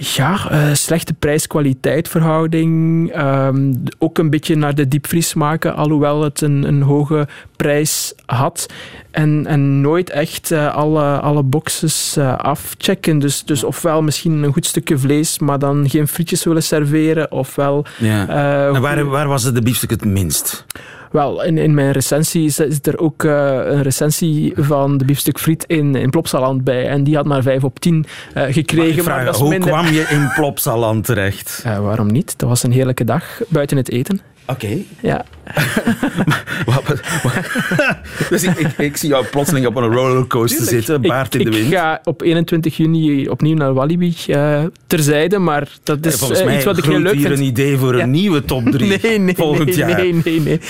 Ja, 0.02 0.52
uh, 0.52 0.74
slechte 0.74 1.12
prijs-kwaliteit 1.12 2.08
verhouding. 2.08 3.12
Um, 3.16 3.82
ook 3.98 4.18
een 4.18 4.30
beetje 4.30 4.54
naar 4.54 4.74
de 4.74 4.88
diepvries 4.88 5.34
maken, 5.34 5.74
alhoewel 5.74 6.22
het 6.22 6.40
een, 6.40 6.64
een 6.64 6.82
hoge 6.82 7.28
prijs 7.56 8.14
had. 8.26 8.66
En, 9.10 9.46
en 9.46 9.80
nooit 9.80 10.10
echt 10.10 10.50
uh, 10.50 10.74
alle, 10.74 11.20
alle 11.20 11.42
boxes 11.42 12.16
uh, 12.18 12.36
afchecken. 12.38 13.18
Dus, 13.18 13.44
dus 13.44 13.64
ofwel 13.64 14.02
misschien 14.02 14.42
een 14.42 14.52
goed 14.52 14.66
stukje 14.66 14.98
vlees, 14.98 15.38
maar 15.38 15.58
dan 15.58 15.88
geen 15.88 16.08
frietjes 16.08 16.44
willen 16.44 16.62
serveren. 16.62 17.32
Ofwel... 17.32 17.84
Ja. 17.98 18.28
en 18.74 18.80
waar, 18.80 19.04
waar 19.04 19.28
was 19.28 19.42
het 19.42 19.54
de 19.54 19.62
biefstuk 19.62 19.90
het 19.90 20.04
minst? 20.04 20.66
Wel, 21.10 21.42
in, 21.42 21.58
in 21.58 21.74
mijn 21.74 21.92
recensie 21.92 22.44
is, 22.44 22.58
is 22.58 22.78
er 22.82 22.98
ook 22.98 23.22
uh, 23.22 23.32
een 23.64 23.82
recensie 23.82 24.52
van 24.56 24.98
de 24.98 25.04
biefstuk 25.04 25.38
friet 25.38 25.64
in, 25.66 25.94
in 25.94 26.10
Plopsaland 26.10 26.64
bij. 26.64 26.88
En 26.88 27.04
die 27.04 27.16
had 27.16 27.24
maar 27.24 27.42
5 27.42 27.64
op 27.64 27.78
10 27.78 28.06
uh, 28.34 28.42
gekregen. 28.48 29.04
Maar, 29.04 29.14
maar 29.14 29.24
dat 29.24 29.34
is 29.34 29.40
hoe 29.40 29.50
minder... 29.50 29.68
kwam 29.68 29.86
je 29.86 30.06
in 30.10 30.30
Plopsaland 30.36 31.04
terecht? 31.04 31.62
Uh, 31.66 31.78
waarom 31.78 32.06
niet? 32.06 32.38
Dat 32.38 32.48
was 32.48 32.62
een 32.62 32.72
heerlijke 32.72 33.04
dag 33.04 33.40
buiten 33.48 33.76
het 33.76 33.90
eten. 33.90 34.20
Oké. 34.46 34.64
Okay. 34.64 34.86
Ja. 35.00 35.24
dus 38.30 38.42
ik, 38.42 38.58
ik, 38.58 38.78
ik, 38.78 38.96
zie 38.96 39.08
jou 39.08 39.24
plotseling 39.24 39.66
op 39.66 39.76
een 39.76 39.92
rollercoaster 39.92 40.58
Tuurlijk. 40.58 40.86
zitten, 40.86 41.02
baard 41.02 41.34
in 41.34 41.44
de 41.44 41.50
wind. 41.50 41.66
Ik 41.66 41.72
ga 41.72 42.00
op 42.04 42.22
21 42.22 42.76
juni 42.76 43.28
opnieuw 43.28 43.56
naar 43.56 43.74
Walibi 43.74 44.16
uh, 44.26 44.64
terzijde, 44.86 45.38
maar 45.38 45.68
dat 45.82 46.06
is 46.06 46.14
Volgens 46.14 46.44
mij 46.44 46.56
iets 46.56 46.64
wat 46.64 46.78
ik 46.78 46.84
heel 46.84 46.98
leuk 46.98 47.14
hier 47.14 47.26
vind. 47.26 47.38
een 47.38 47.44
idee 47.44 47.76
voor 47.76 47.96
ja. 47.96 48.02
een 48.02 48.10
nieuwe 48.10 48.44
top 48.44 48.70
3 48.70 48.98
nee, 49.02 49.18
nee, 49.18 49.34
volgend 49.34 49.66
nee, 49.66 49.76
jaar. 49.76 50.00
Nee, 50.00 50.14
nee, 50.24 50.40
nee. 50.40 50.60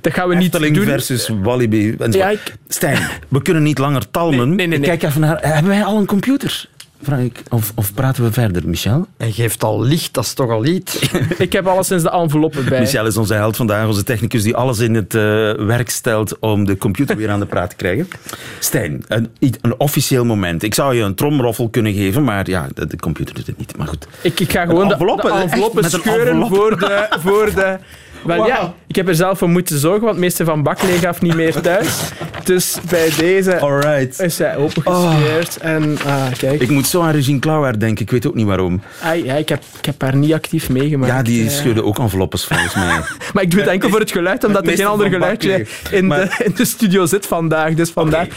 Dat 0.00 0.12
gaan 0.12 0.28
we 0.28 0.36
Efteling 0.36 0.76
niet 0.76 0.86
doen. 0.86 0.92
versus 0.92 1.30
Walibi. 1.42 1.96
Ja, 2.10 2.28
ik... 2.28 2.56
Stijn, 2.68 2.98
we 3.28 3.42
kunnen 3.42 3.62
niet 3.62 3.78
langer 3.78 4.10
talmen. 4.10 4.48
Nee, 4.48 4.66
nee, 4.66 4.66
nee, 4.66 4.78
ik 4.78 4.84
kijk 4.84 5.02
even 5.02 5.20
naar... 5.20 5.38
Hebben 5.40 5.70
wij 5.70 5.84
al 5.84 5.98
een 5.98 6.06
computer? 6.06 6.68
Vraag 7.04 7.20
ik. 7.20 7.42
Of, 7.50 7.72
of 7.74 7.94
praten 7.94 8.24
we 8.24 8.32
verder, 8.32 8.68
Michel? 8.68 9.06
Hij 9.16 9.30
geeft 9.30 9.64
al 9.64 9.82
licht, 9.82 10.14
dat 10.14 10.24
is 10.24 10.32
toch 10.32 10.50
al 10.50 10.64
iets. 10.64 10.98
ik 11.38 11.52
heb 11.52 11.66
alleszins 11.66 12.02
de 12.02 12.10
enveloppen 12.10 12.68
bij. 12.68 12.80
Michel 12.80 13.06
is 13.06 13.16
onze 13.16 13.34
held 13.34 13.56
vandaag, 13.56 13.86
onze 13.86 14.02
technicus 14.02 14.42
die 14.42 14.56
alles 14.56 14.78
in 14.78 14.94
het 14.94 15.14
uh, 15.14 15.22
werk 15.52 15.90
stelt 15.90 16.38
om 16.38 16.64
de 16.64 16.78
computer 16.78 17.16
weer 17.16 17.30
aan 17.30 17.40
de 17.40 17.46
praat 17.46 17.70
te 17.70 17.76
krijgen. 17.76 18.08
Stijn, 18.58 19.04
een, 19.08 19.30
een 19.60 19.80
officieel 19.80 20.24
moment. 20.24 20.62
Ik 20.62 20.74
zou 20.74 20.94
je 20.94 21.02
een 21.02 21.14
tromroffel 21.14 21.68
kunnen 21.68 21.92
geven, 21.92 22.24
maar 22.24 22.48
ja, 22.50 22.68
de, 22.74 22.86
de 22.86 22.96
computer 22.96 23.34
doet 23.34 23.46
het 23.46 23.58
niet. 23.58 23.76
Maar 23.76 23.86
goed. 23.86 24.06
Ik, 24.20 24.40
ik 24.40 24.52
ga 24.52 24.66
gewoon 24.66 24.88
de, 24.88 24.96
de 24.96 25.30
enveloppen 25.42 25.90
scheuren 25.90 26.46
voor 26.46 26.78
de... 26.78 27.06
Voor 27.20 27.50
de 27.54 27.78
Wel 28.24 28.46
ja, 28.46 28.74
ik 28.86 28.96
heb 28.96 29.08
er 29.08 29.14
zelf 29.14 29.38
voor 29.38 29.48
moeten 29.48 29.78
zorgen, 29.78 30.04
want 30.04 30.18
meester 30.18 30.44
van 30.44 30.62
Baklee 30.62 30.98
gaf 30.98 31.20
niet 31.20 31.34
meer 31.34 31.60
thuis. 31.60 32.10
Dus 32.44 32.76
bij 32.90 33.10
deze 33.18 33.58
Alright. 33.60 34.20
is 34.20 34.38
hij 34.38 34.56
opengescheerd. 34.56 35.56
En 35.56 35.98
ah, 36.06 36.32
kijk, 36.38 36.60
Ik 36.60 36.70
moet 36.70 36.86
zo 36.86 37.02
aan 37.02 37.10
Regine 37.10 37.38
Klauwaard 37.38 37.80
denken, 37.80 38.04
ik 38.04 38.10
weet 38.10 38.26
ook 38.26 38.34
niet 38.34 38.46
waarom. 38.46 38.82
ah, 39.02 39.24
ja, 39.24 39.34
ik, 39.34 39.48
heb, 39.48 39.62
ik 39.78 39.84
heb 39.84 40.02
haar 40.02 40.16
niet 40.16 40.32
actief 40.32 40.68
meegemaakt. 40.68 41.12
Ja, 41.12 41.22
die 41.22 41.44
eh. 41.44 41.50
schudde 41.50 41.84
ook 41.84 41.98
enveloppes 41.98 42.44
volgens 42.44 42.74
mij. 42.74 43.00
Maar 43.32 43.42
ik 43.42 43.50
doe 43.50 43.60
het 43.60 43.68
enkel 43.68 43.88
voor 43.90 44.00
het 44.00 44.10
geluid, 44.12 44.44
omdat 44.44 44.66
er 44.66 44.76
geen 44.76 44.86
ander 44.86 45.08
geluidje 45.10 45.66
in, 45.90 46.06
Maar- 46.06 46.34
de, 46.38 46.44
in 46.44 46.52
de 46.56 46.64
studio 46.64 47.06
zit 47.06 47.26
vandaag. 47.26 47.74
Dus 47.74 47.90
vandaar. 47.90 48.28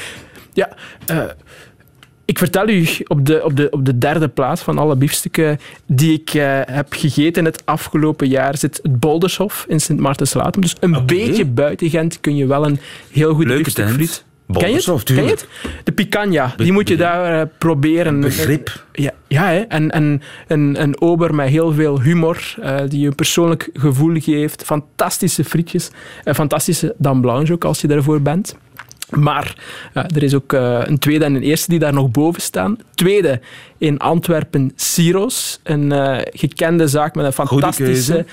Ja, 0.54 0.70
eh, 1.06 1.18
ik 2.28 2.38
vertel 2.38 2.70
u, 2.70 2.88
op 3.08 3.26
de, 3.26 3.44
op, 3.44 3.56
de, 3.56 3.68
op 3.70 3.86
de 3.86 3.98
derde 3.98 4.28
plaats 4.28 4.62
van 4.62 4.78
alle 4.78 4.96
biefstukken 4.96 5.60
die 5.86 6.14
ik 6.14 6.34
eh, 6.34 6.60
heb 6.64 6.94
gegeten 6.94 7.46
het 7.46 7.62
afgelopen 7.66 8.28
jaar 8.28 8.58
zit 8.58 8.80
het 8.84 9.00
Boldershof 9.00 9.66
in 9.68 9.80
sint 9.80 10.00
Maartenslaten. 10.00 10.62
Dus 10.62 10.76
een 10.80 11.06
beetje 11.06 11.46
buiten 11.46 11.90
Gent 11.90 12.20
kun 12.22 12.36
je 12.36 12.46
wel 12.46 12.66
een 12.66 12.80
heel 13.12 13.34
goed 13.34 13.46
Leuke 13.46 13.64
biefstuk 13.64 13.90
friet. 13.90 14.26
Ken 14.52 14.70
je 14.70 14.76
het? 14.76 14.86
Boldershof, 14.86 15.04
Ken 15.04 15.24
je 15.24 15.30
het? 15.30 15.48
De 15.84 15.92
picanha, 15.92 16.54
die 16.58 16.72
moet 16.72 16.88
je 16.88 16.98
daar 16.98 17.42
eh, 17.42 17.48
proberen. 17.58 18.20
Begrip. 18.20 18.86
Ja, 18.94 19.12
ja 19.28 19.48
hè? 19.48 19.60
en, 19.60 19.92
en 19.92 20.22
een, 20.48 20.82
een 20.82 21.02
ober 21.02 21.36
met 21.36 21.50
heel 21.50 21.74
veel 21.74 22.02
humor, 22.02 22.56
eh, 22.62 22.78
die 22.88 23.00
je 23.00 23.08
een 23.08 23.16
persoonlijk 23.16 23.70
gevoel 23.74 24.20
geeft. 24.20 24.64
Fantastische 24.64 25.44
frietjes. 25.44 25.90
En 26.24 26.36
fantastische 26.36 26.96
dame 26.98 27.22
blanche 27.22 27.54
ook, 27.54 27.66
als 27.66 27.82
je 27.82 27.88
daarvoor 27.88 28.22
bent. 28.22 28.56
Maar 29.10 29.56
ja, 29.94 30.08
er 30.10 30.24
is 30.24 30.34
ook 30.34 30.54
eh, 30.54 30.80
een 30.84 31.00
tweede 31.00 31.26
en 31.26 31.36
een 31.36 31.44
eerste 31.44 31.70
die 31.70 31.80
daar 31.80 31.94
nog 31.94 32.12
boven 32.12 32.42
staan. 32.42 32.78
Tweede 32.94 33.40
in 33.78 33.98
Antwerpen, 33.98 34.72
Siros. 34.76 35.60
Een 35.64 35.92
eh, 35.92 36.18
gekende 36.32 36.88
zaak 36.88 37.16
met 37.16 37.26
een 37.26 37.34
fantastische... 37.34 38.26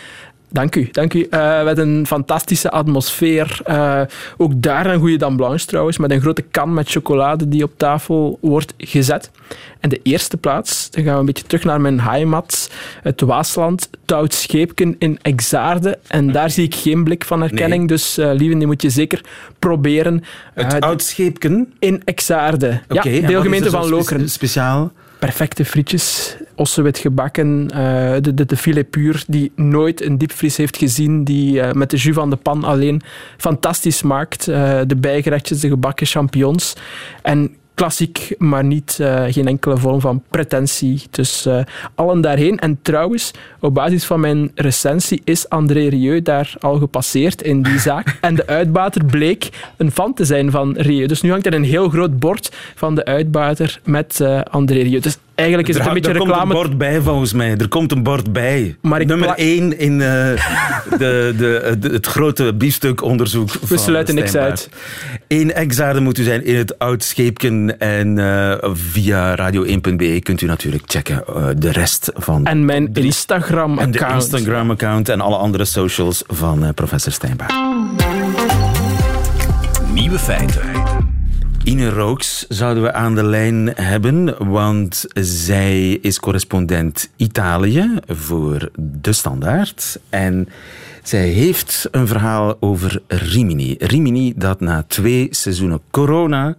Dank 0.49 0.77
u, 0.77 0.89
dank 0.93 1.15
u. 1.15 1.27
Eh, 1.31 1.65
met 1.65 1.79
een 1.79 2.07
fantastische 2.07 2.71
atmosfeer. 2.71 3.61
Eh, 3.65 4.01
ook 4.37 4.53
daar 4.63 4.87
een 4.87 4.99
goede 5.01 5.17
dame 5.17 5.37
blanche 5.37 5.67
trouwens, 5.67 5.99
met 5.99 6.11
een 6.11 6.21
grote 6.21 6.43
kan 6.43 6.75
met 6.75 6.91
chocolade 6.91 7.49
die 7.49 7.63
op 7.63 7.73
tafel 7.77 8.39
wordt 8.41 8.75
gezet. 8.79 9.31
En 9.81 9.89
de 9.89 10.01
eerste 10.03 10.37
plaats, 10.37 10.91
dan 10.91 11.05
gaan 11.05 11.13
we 11.15 11.19
een 11.21 11.27
beetje 11.27 11.45
terug 11.47 11.65
naar 11.65 11.81
mijn 11.81 12.01
heimat, 12.01 12.71
het 13.03 13.21
Waasland, 13.21 13.91
Tout 14.05 14.35
Scheepken 14.35 14.97
in 14.99 15.19
Exaarde. 15.23 15.99
En 16.07 16.33
daar 16.33 16.51
zie 16.51 16.65
ik 16.65 16.75
geen 16.75 17.05
blik 17.05 17.25
van 17.25 17.41
herkenning, 17.41 17.79
Nee. 17.79 17.87
dus 17.89 18.19
eh 18.19 18.31
lieve, 18.33 18.57
die 18.59 18.67
moet 18.67 18.83
je 18.83 18.91
zeker 18.91 19.21
proberen. 19.59 20.25
Het 20.55 20.73
Eh, 20.73 20.79
oudscheepken. 20.81 21.73
in 21.79 22.03
Exaarde. 22.05 22.81
Ja, 22.89 23.03
deelgemeente 23.03 23.71
van 23.71 23.89
Lokeren 23.89 24.29
Speciaal. 24.31 24.93
Perfecte 25.25 25.64
frietjes, 25.64 26.37
ossewit 26.54 26.99
gebakken, 26.99 27.71
eh, 27.71 28.14
de, 28.21 28.35
de, 28.35 28.45
de 28.45 28.57
filet 28.57 28.90
puur 28.90 29.25
die 29.26 29.52
nooit 29.57 30.02
een 30.02 30.19
diepvries 30.19 30.57
heeft 30.57 30.76
gezien, 30.76 31.25
die 31.25 31.61
eh, 31.61 31.73
met 31.73 31.90
de 31.90 31.97
jus 31.97 32.14
van 32.14 32.31
de 32.31 32.37
pan 32.37 32.64
alleen 32.64 33.02
fantastisch 33.37 34.02
maakt. 34.02 34.49
Eh, 34.49 34.81
de 34.87 34.97
bijgerechtjes, 34.97 35.61
de 35.61 35.69
gebakken 35.69 36.07
champignons. 36.07 36.75
En 37.23 37.57
klassiek, 37.75 38.35
maar 38.38 38.64
niet 38.64 38.99
eh, 39.00 39.25
geen 39.28 39.47
enkele 39.47 39.76
vorm 39.76 40.00
van 40.00 40.23
pretentie. 40.31 41.02
Dus 41.11 41.47
eh, 41.47 41.61
allen 41.95 42.21
daarheen. 42.21 42.59
En 42.59 42.78
trouwens, 42.83 43.31
op 43.61 43.75
basis 43.75 44.04
van 44.04 44.21
mijn 44.21 44.50
recensie 44.54 45.23
is 45.25 45.49
André 45.49 45.88
Rieu 45.88 46.23
daar 46.23 46.54
al 46.61 46.78
gepasseerd 46.78 47.43
in 47.43 47.62
die 47.62 47.78
zaak. 47.88 48.19
En 48.21 48.35
de 48.35 48.47
uitbater 48.47 49.04
bleek 49.04 49.49
een 49.76 49.90
fan 49.90 50.14
te 50.14 50.25
zijn 50.25 50.50
van 50.50 50.76
Rieu. 50.76 51.07
Dus 51.07 51.23
nu 51.23 51.31
hangt 51.31 51.47
er 51.47 51.54
een 51.54 51.64
heel 51.64 51.88
groot 51.88 52.19
bord 52.19 52.57
van 52.75 52.95
de 52.95 53.04
uitbater 53.04 53.81
met 53.85 54.21
eh, 54.21 54.40
André 54.40 54.83
Rieu. 54.83 55.00
Dus 55.00 55.19
eigenlijk 55.35 55.69
is 55.69 55.75
het 55.75 55.83
er, 55.85 55.88
een 55.88 55.95
beetje 55.95 56.12
er 56.12 56.19
komt 56.19 56.37
een 56.43 56.49
bord 56.49 56.79
bij, 56.79 57.00
volgens 57.00 57.33
mij. 57.33 57.57
Er 57.57 57.69
komt 57.69 57.93
een 57.93 58.03
bord 58.03 58.33
bij. 58.33 58.76
Maar 58.81 59.05
Nummer 59.07 59.26
pla- 59.26 59.37
1 59.37 59.79
in 59.79 60.00
eh, 60.00 60.07
de, 60.09 60.37
de, 60.99 61.76
de- 61.81 61.88
het 61.93 62.07
grote 62.07 62.55
biefstukonderzoek 62.55 63.50
van 63.64 63.79
sluiten 63.79 64.14
niks 64.14 64.29
Stijnbaard. 64.29 64.69
In 65.26 65.53
Exaarde 65.53 66.00
moet 66.00 66.19
u 66.19 66.23
zijn, 66.23 66.45
in 66.45 66.57
het 66.57 66.79
Oud 66.79 67.03
Scheepken. 67.03 67.79
En 67.81 68.19
eh, 68.19 68.71
via 68.73 69.37
radio1.be 69.53 70.21
kunt 70.23 70.41
u 70.41 70.47
natuurlijk 70.47 70.83
checken 70.87 71.25
eh, 71.26 71.47
de 71.57 71.73
rest 71.73 72.11
van... 72.14 72.47
En 72.47 72.64
mijn 72.64 72.87
en 72.87 72.93
de 72.93 73.00
Instagram-account. 73.00 74.23
Instagram-account 74.23 75.09
en 75.09 75.21
alle 75.21 75.37
andere 75.37 75.64
socials 75.64 76.23
van 76.26 76.73
professor 76.75 77.12
Stijnbaard. 77.12 77.53
Nieuwe 79.93 80.19
feiten. 80.19 80.74
Ine 81.64 81.88
Rooks 81.88 82.47
zouden 82.49 82.83
we 82.83 82.92
aan 82.92 83.14
de 83.14 83.25
lijn 83.25 83.73
hebben, 83.75 84.49
want 84.50 85.04
zij 85.14 85.90
is 85.90 86.21
correspondent 86.21 87.11
Italië 87.16 87.99
voor 88.06 88.71
De 88.76 89.12
Standaard. 89.12 89.99
En 90.11 90.49
zij 91.02 91.28
heeft 91.28 91.88
een 91.90 92.06
verhaal 92.06 92.56
over 92.61 93.02
Rimini. 93.06 93.76
Rimini 93.78 94.33
dat 94.37 94.61
na 94.61 94.85
twee 94.87 95.28
seizoenen 95.30 95.80
corona 95.90 96.56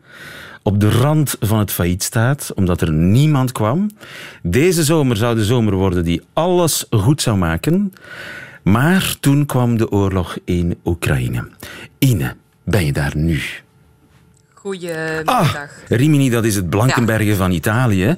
op 0.63 0.79
de 0.79 0.89
rand 0.89 1.35
van 1.39 1.59
het 1.59 1.71
failliet 1.71 2.03
staat, 2.03 2.51
omdat 2.55 2.81
er 2.81 2.91
niemand 2.91 3.51
kwam. 3.51 3.89
Deze 4.41 4.83
zomer 4.83 5.17
zou 5.17 5.35
de 5.35 5.45
zomer 5.45 5.73
worden 5.73 6.03
die 6.03 6.21
alles 6.33 6.85
goed 6.89 7.21
zou 7.21 7.37
maken. 7.37 7.93
Maar 8.63 9.15
toen 9.19 9.45
kwam 9.45 9.77
de 9.77 9.91
oorlog 9.91 10.37
in 10.45 10.77
Oekraïne. 10.85 11.47
Ine, 11.99 12.35
ben 12.63 12.85
je 12.85 12.93
daar 12.93 13.17
nu? 13.17 13.41
Goedemiddag. 14.65 15.55
Ah, 15.55 15.61
Rimini, 15.87 16.29
dat 16.29 16.43
is 16.43 16.55
het 16.55 16.69
Blankenbergen 16.69 17.35
van 17.35 17.51
Italië. 17.51 18.17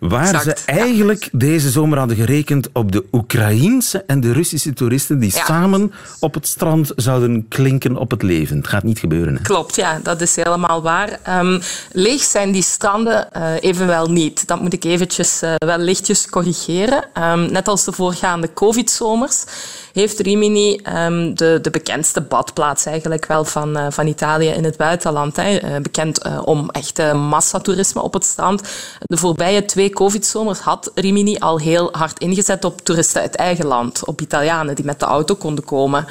Waar 0.00 0.34
Exact, 0.34 0.58
ze 0.58 0.72
ja. 0.72 0.78
eigenlijk 0.78 1.28
deze 1.32 1.70
zomer 1.70 1.98
hadden 1.98 2.16
gerekend 2.16 2.68
op 2.72 2.92
de 2.92 3.04
Oekraïense 3.12 4.04
en 4.06 4.20
de 4.20 4.32
Russische 4.32 4.72
toeristen 4.72 5.18
die 5.18 5.32
Ja. 5.34 5.44
samen 5.44 5.92
op 6.20 6.34
het 6.34 6.46
strand 6.46 6.92
zouden 6.96 7.48
klinken 7.48 7.96
op 7.96 8.10
het 8.10 8.22
leven. 8.22 8.56
Het 8.56 8.66
gaat 8.68 8.82
niet 8.82 8.98
gebeuren. 8.98 9.34
Hè? 9.36 9.42
Klopt, 9.42 9.76
ja, 9.76 10.00
dat 10.02 10.20
is 10.20 10.36
helemaal 10.36 10.82
waar. 10.82 11.18
Ehm, 11.22 11.60
leeg 11.92 12.22
zijn 12.22 12.52
die 12.52 12.62
stranden 12.62 13.32
eh, 13.32 13.52
evenwel 13.60 14.10
niet. 14.10 14.46
Dat 14.46 14.60
moet 14.60 14.72
ik 14.72 14.84
eventjes 14.84 15.42
eh, 15.42 15.54
wel 15.58 15.78
lichtjes 15.78 16.28
corrigeren. 16.28 17.04
Ehm, 17.12 17.52
net 17.52 17.68
als 17.68 17.84
de 17.84 17.92
voorgaande 17.92 18.52
covid-zomers 18.54 19.44
heeft 19.92 20.20
Rimini 20.20 20.76
ehm, 20.76 21.34
de, 21.34 21.58
de 21.62 21.70
bekendste 21.70 22.20
badplaats 22.20 22.86
eigenlijk 22.86 23.26
wel 23.26 23.44
van, 23.44 23.76
eh, 23.76 23.86
van 23.90 24.06
Italië 24.06 24.48
in 24.48 24.64
het 24.64 24.76
buitenland. 24.76 25.36
Hè. 25.36 25.58
Bekend 25.86 26.18
eh, 26.18 26.42
om 26.44 26.70
echt 26.70 27.12
massatoerisme 27.12 28.02
op 28.02 28.12
het 28.12 28.24
strand. 28.24 28.62
De 28.98 29.16
voorbije 29.16 29.64
twee 29.64 29.90
covid-zomers 29.90 30.58
had 30.58 30.90
Rimini 30.94 31.36
al 31.38 31.58
heel 31.58 31.88
hard 31.92 32.18
ingezet 32.18 32.64
op 32.64 32.80
toeristen 32.80 33.20
uit 33.20 33.34
eigen 33.34 33.66
land, 33.66 34.04
op 34.04 34.20
Italianen 34.20 34.74
die 34.74 34.84
met 34.84 35.00
de 35.00 35.06
auto 35.06 35.34
konden 35.34 35.64
komen. 35.64 36.06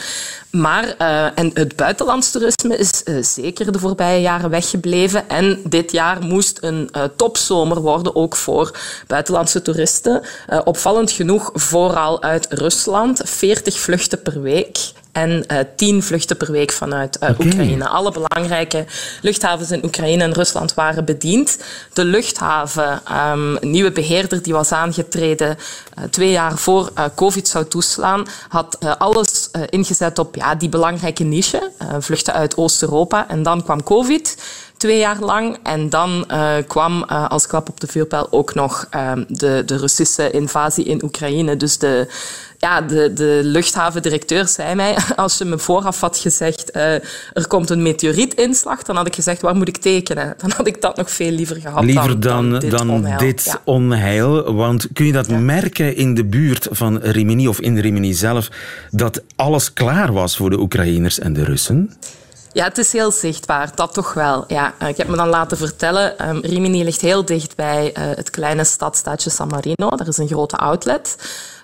Maar 0.52 0.96
eh, 0.98 1.40
en 1.40 1.52
het 1.54 1.76
buitenlands 1.76 2.32
toerisme 2.32 2.78
is 2.78 3.04
eh, 3.04 3.16
zeker 3.24 3.72
de 3.72 3.80
voorbije 3.80 4.22
jaren 4.22 4.50
weggebleven. 4.50 5.30
En 5.30 5.62
dit 5.64 5.92
jaar 5.92 6.24
moest 6.24 6.58
een 6.62 6.90
topzomer 7.16 7.82
worden, 7.82 8.16
ook 8.16 8.36
voor 8.36 8.78
buitenlandse 9.08 9.62
toeristen. 9.62 10.22
Opvallend 10.64 11.12
genoeg 11.12 11.50
vooral 11.54 12.22
uit 12.22 12.48
Rusland. 12.50 13.22
40 13.26 13.80
vluchten 13.80 14.22
per 14.22 14.42
week. 14.42 14.94
En 15.16 15.48
eh 15.48 15.60
10 15.76 16.04
vluchten 16.04 16.38
per 16.38 16.52
week 16.52 16.72
vanuit 16.72 17.18
Oké. 17.20 17.36
Oekraïne. 17.40 17.88
Alle 17.88 18.12
belangrijke 18.12 18.86
luchthavens 19.22 19.72
in 19.72 19.86
Oekraïne 19.86 20.24
en 20.24 20.34
Rusland 20.34 20.74
waren 20.74 21.06
bediend. 21.06 21.58
De 21.94 22.06
luchthaven, 22.06 23.02
ehm, 23.06 23.56
een 23.56 23.72
nieuwe 23.72 23.92
beheerder 23.92 24.44
die 24.44 24.54
was 24.54 24.72
aangetreden 24.72 25.58
eh, 25.94 26.04
twee 26.10 26.32
jaar 26.32 26.58
voor 26.58 26.92
COVID 27.16 27.48
zou 27.48 27.66
toeslaan, 27.66 28.28
had 28.48 28.78
alles 28.98 29.50
ingezet 29.70 30.20
op 30.20 30.36
ja, 30.36 30.56
die 30.56 30.70
belangrijke 30.70 31.24
niche, 31.24 31.72
vluchten 32.00 32.34
uit 32.34 32.58
Oost-Europa. 32.58 33.30
En 33.30 33.44
dan 33.44 33.64
kwam 33.64 33.84
COVID 33.84 34.36
twee 34.78 34.98
jaar 34.98 35.20
lang. 35.20 35.58
En 35.64 35.90
dan 35.90 36.26
eh, 36.28 36.56
kwam 36.68 37.04
eh, 37.04 37.30
als 37.30 37.48
klap 37.48 37.70
op 37.70 37.80
de 37.80 37.88
vuurpijl 37.88 38.28
ook 38.30 38.54
nog 38.54 38.88
ehm, 38.90 39.24
de, 39.28 39.64
de 39.66 39.78
Russische 39.78 40.32
invasie 40.32 40.86
in 40.86 41.04
Oekraïne. 41.04 41.58
Dus 41.58 41.78
de, 41.78 42.08
ja, 42.66 42.82
de, 42.82 43.14
de 43.14 43.40
luchthavendirecteur 43.44 44.48
zei 44.48 44.76
mij, 44.76 44.98
als 45.16 45.38
je 45.38 45.46
me 45.46 45.58
vooraf 45.60 46.00
had 46.00 46.18
gezegd, 46.18 46.72
eh, 46.72 46.94
er 47.34 47.48
komt 47.48 47.70
een 47.70 47.82
meteorietinslag, 47.82 48.84
dan 48.84 48.96
had 48.96 49.08
ik 49.08 49.16
gezegd, 49.16 49.42
waar 49.42 49.56
moet 49.56 49.68
ik 49.68 49.78
tekenen? 49.78 50.34
Dan 50.38 50.52
had 50.58 50.68
ik 50.68 50.82
dat 50.82 50.98
nog 50.98 51.12
veel 51.12 51.32
liever 51.32 51.56
gehad 51.62 51.84
Liever 51.84 52.20
dan, 52.20 52.50
dan, 52.52 52.60
dit 52.60 52.72
dan 52.72 52.90
onheil. 52.90 53.18
dit 53.20 53.44
Ja. 53.44 53.62
onheil. 53.64 54.54
Want 54.54 54.88
kun 54.94 55.06
je 55.06 55.12
dat 55.12 55.28
Ja. 55.28 55.38
merken 55.38 55.96
in 55.96 56.14
de 56.14 56.26
buurt 56.26 56.68
van 56.72 56.98
Rimini 57.02 57.48
of 57.48 57.60
in 57.60 57.78
Rimini 57.80 58.14
zelf, 58.14 58.50
dat 58.92 59.22
alles 59.36 59.74
klaar 59.74 60.14
was 60.14 60.38
voor 60.38 60.50
de 60.50 60.60
Oekraïners 60.60 61.20
en 61.20 61.34
de 61.34 61.44
Russen? 61.44 61.94
Ja, 62.52 62.64
het 62.64 62.78
is 62.78 62.92
heel 62.92 63.12
zichtbaar, 63.12 63.72
dat 63.76 63.94
toch 63.94 64.14
wel. 64.14 64.44
Ja, 64.48 64.74
eh, 64.78 64.88
ik 64.88 64.98
heb 64.98 65.08
me 65.08 65.16
dan 65.16 65.28
laten 65.30 65.58
vertellen, 65.58 66.18
ehm, 66.18 66.40
Rimini 66.42 66.84
ligt 66.84 67.02
heel 67.02 67.26
dicht 67.26 67.56
bij 67.56 67.92
eh, 67.94 68.04
het 68.16 68.30
kleine 68.30 68.64
stadstaatje 68.64 69.30
San 69.30 69.48
Marino. 69.48 69.90
Daar 69.96 70.08
is 70.08 70.18
een 70.18 70.28
grote 70.28 70.56
outlet. 70.58 71.16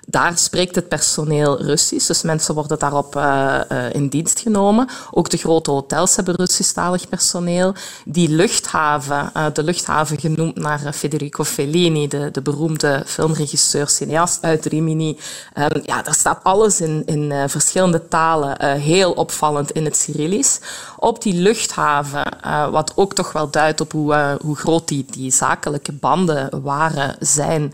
Daar 0.08 0.38
spreekt 0.38 0.76
het 0.76 0.88
personeel 0.88 1.62
Russisch, 1.62 2.08
dus 2.08 2.22
mensen 2.22 2.56
worden 2.56 2.80
daarop 2.80 3.16
uh, 3.16 3.62
in 3.92 4.08
dienst 4.08 4.40
genomen. 4.40 4.90
Ook 5.12 5.30
de 5.30 5.38
grote 5.38 5.72
hotels 5.72 6.16
hebben 6.16 6.36
Russischtalig 6.36 7.10
personeel. 7.10 7.74
Die 8.06 8.30
luchthaven, 8.30 9.32
uh, 9.38 9.46
de 9.54 9.64
luchthaven 9.64 10.20
genoemd 10.20 10.56
naar 10.56 10.94
Federico 10.94 11.44
Fellini, 11.44 12.08
de, 12.08 12.30
de 12.32 12.42
beroemde 12.42 13.04
filmregisseur, 13.06 13.90
cineast 13.90 14.38
uit 14.42 14.66
Rimini. 14.66 15.20
Um, 15.58 15.82
ja, 15.84 16.02
daar 16.02 16.14
staat 16.16 16.44
alles 16.44 16.82
in, 16.82 17.04
in 17.06 17.50
verschillende 17.50 18.08
talen, 18.08 18.80
heel 18.80 19.12
opvallend 19.12 19.72
in 19.72 19.86
het 19.86 19.98
Cyrillisch. 19.98 20.60
Op 20.98 21.22
die 21.22 21.34
luchthaven, 21.34 22.24
wat 22.72 22.92
ook 22.96 23.14
toch 23.14 23.32
wel 23.32 23.50
duidt 23.50 23.82
op 23.82 23.92
hoe, 23.92 24.38
hoe 24.42 24.56
groot 24.56 24.88
die, 24.88 25.06
die 25.10 25.32
zakelijke 25.32 25.92
banden 25.92 26.62
waren, 26.64 27.16
zijn 27.20 27.74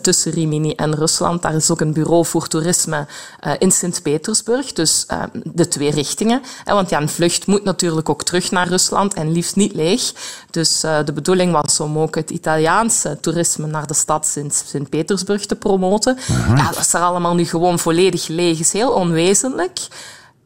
tussen 0.00 0.32
Rimini 0.32 0.72
en 0.72 0.94
Rusland. 0.94 1.44
Is 1.54 1.70
ook 1.70 1.80
een 1.80 1.92
bureau 1.92 2.26
voor 2.26 2.48
toerisme 2.48 3.06
uh, 3.46 3.52
in 3.58 3.70
Sint-Petersburg. 3.70 4.72
Dus 4.72 5.06
uh, 5.12 5.22
de 5.32 5.68
twee 5.68 5.90
richtingen. 5.90 6.42
Hè, 6.64 6.74
want 6.74 6.90
ja, 6.90 7.00
een 7.00 7.08
vlucht 7.08 7.46
moet 7.46 7.64
natuurlijk 7.64 8.08
ook 8.08 8.22
terug 8.22 8.50
naar 8.50 8.68
Rusland 8.68 9.14
en 9.14 9.32
liefst 9.32 9.56
niet 9.56 9.74
leeg. 9.74 10.12
Dus 10.50 10.80
de 10.80 11.12
bedoeling 11.14 11.52
was 11.52 11.80
om 11.80 11.98
ook 11.98 12.14
het 12.14 12.30
Italiaanse 12.30 13.18
toerisme 13.20 13.66
naar 13.66 13.86
de 13.86 13.94
stad 13.94 14.36
Sint-Petersburg 14.66 15.46
te 15.46 15.56
promoten. 15.56 16.18
Ja, 16.56 16.70
dat 16.70 16.78
is 16.78 16.94
er 16.94 17.00
allemaal 17.00 17.34
nu 17.34 17.44
gewoon 17.44 17.78
volledig 17.78 18.28
leeg. 18.28 18.58
is 18.58 18.72
heel 18.72 18.90
onwezenlijk 18.90 19.78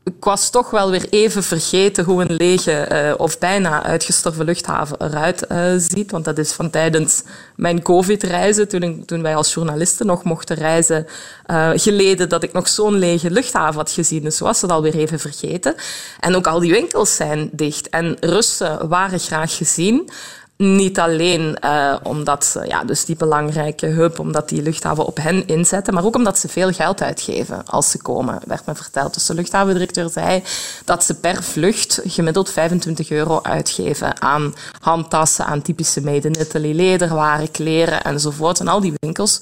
ik 0.07 0.25
was 0.25 0.51
toch 0.51 0.71
wel 0.71 0.91
weer 0.91 1.07
even 1.11 1.43
vergeten 1.43 2.05
hoe 2.05 2.23
een 2.23 2.35
lege 2.35 2.89
uh, 2.93 3.15
of 3.21 3.39
bijna 3.39 3.83
uitgestorven 3.83 4.45
luchthaven 4.45 4.97
eruit 5.01 5.45
uh, 5.53 5.73
ziet. 5.77 6.11
Want 6.11 6.25
dat 6.25 6.39
is 6.39 6.53
van 6.53 6.71
tijdens 6.71 7.23
mijn 7.57 7.83
COVID-reizen, 7.83 8.69
toen, 8.69 9.03
toen 9.05 9.23
wij 9.23 9.37
als 9.37 9.55
journalisten 9.55 10.07
nog 10.07 10.25
mochten 10.25 10.57
reizen, 10.57 11.07
uh, 11.47 11.71
geleden 11.75 12.29
dat 12.29 12.43
ik 12.43 12.53
nog 12.53 12.69
zo'n 12.69 12.99
lege 12.99 13.31
luchthaven 13.31 13.77
had 13.77 13.91
gezien. 13.91 14.23
Dus 14.23 14.39
was 14.39 14.63
het 14.63 14.71
alweer 14.71 14.95
even 14.95 15.19
vergeten. 15.19 15.75
En 16.21 16.37
ook 16.37 16.47
al 16.47 16.61
die 16.61 16.73
winkels 16.73 17.17
zijn 17.17 17.49
dicht. 17.53 17.89
En 17.89 18.17
Russen 18.21 18.89
waren 18.89 19.21
graag 19.21 19.57
gezien. 19.57 20.11
Niet 20.59 20.99
alleen 20.99 21.59
uh, 21.65 21.97
omdat 22.03 22.45
ze 22.45 22.65
ja, 22.67 22.85
dus 22.85 23.05
die 23.05 23.17
belangrijke 23.17 23.87
hub, 23.87 24.19
omdat 24.19 24.49
die 24.49 24.63
luchthaven 24.63 25.07
op 25.07 25.17
hen 25.17 25.47
inzetten, 25.47 25.95
maar 25.95 26.05
ook 26.05 26.17
omdat 26.17 26.39
ze 26.39 26.49
veel 26.49 26.73
geld 26.73 27.03
uitgeven 27.03 27.67
als 27.67 27.91
ze 27.91 28.03
komen, 28.03 28.41
werd 28.47 28.67
me 28.67 28.75
verteld. 28.75 29.15
Dus 29.15 29.27
de 29.27 29.35
luchthavendirecteur 29.35 30.09
zei 30.09 30.43
dat 30.85 31.05
ze 31.05 31.15
per 31.15 31.43
vlucht 31.43 32.01
gemiddeld 32.05 32.51
25 32.51 33.11
euro 33.11 33.41
uitgeven 33.43 34.21
aan 34.21 34.55
handtassen, 34.81 35.47
aan 35.47 35.63
typische 35.63 36.01
Made 36.01 36.29
in 36.29 36.41
Italy 36.41 36.73
lederwaren, 36.73 37.51
kleren 37.51 38.03
enzovoort. 38.03 38.61
En 38.61 38.69
al 38.69 38.81
die 38.81 38.95
winkels 39.01 39.41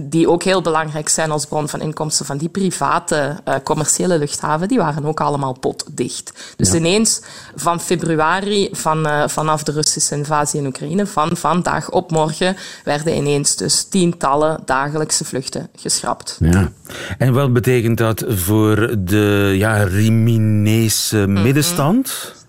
die 0.00 0.28
ook 0.28 0.42
heel 0.42 0.62
belangrijk 0.62 1.08
zijn 1.08 1.30
als 1.30 1.46
bron 1.46 1.68
van 1.68 1.80
inkomsten 1.80 2.26
van 2.26 2.38
die 2.38 2.48
private 2.48 3.36
uh, 3.48 3.54
commerciële 3.64 4.18
luchthaven, 4.18 4.68
die 4.68 4.78
waren 4.78 5.04
ook 5.04 5.20
allemaal 5.20 5.58
potdicht. 5.58 6.32
Dus 6.56 6.70
ja. 6.70 6.76
ineens 6.76 7.20
van 7.54 7.80
februari, 7.80 8.68
van, 8.72 9.06
uh, 9.06 9.28
vanaf 9.28 9.62
de 9.62 9.72
Russische 9.72 10.14
invasie 10.14 10.60
in 10.60 10.66
Oekraïne, 10.66 11.06
van 11.06 11.36
vandaag 11.36 11.90
op 11.90 12.10
morgen 12.10 12.56
werden 12.84 13.16
ineens 13.16 13.56
dus 13.56 13.84
tientallen 13.84 14.60
dagelijkse 14.64 15.24
vluchten 15.24 15.68
geschrapt. 15.76 16.36
Ja. 16.40 16.70
En 17.18 17.32
wat 17.32 17.52
betekent 17.52 17.98
dat 17.98 18.24
voor 18.28 18.94
de 18.98 19.54
ja, 19.56 19.82
Riminese 19.82 21.26
middenstand? 21.26 22.06
Mm 22.06 22.32
-hmm. 22.32 22.43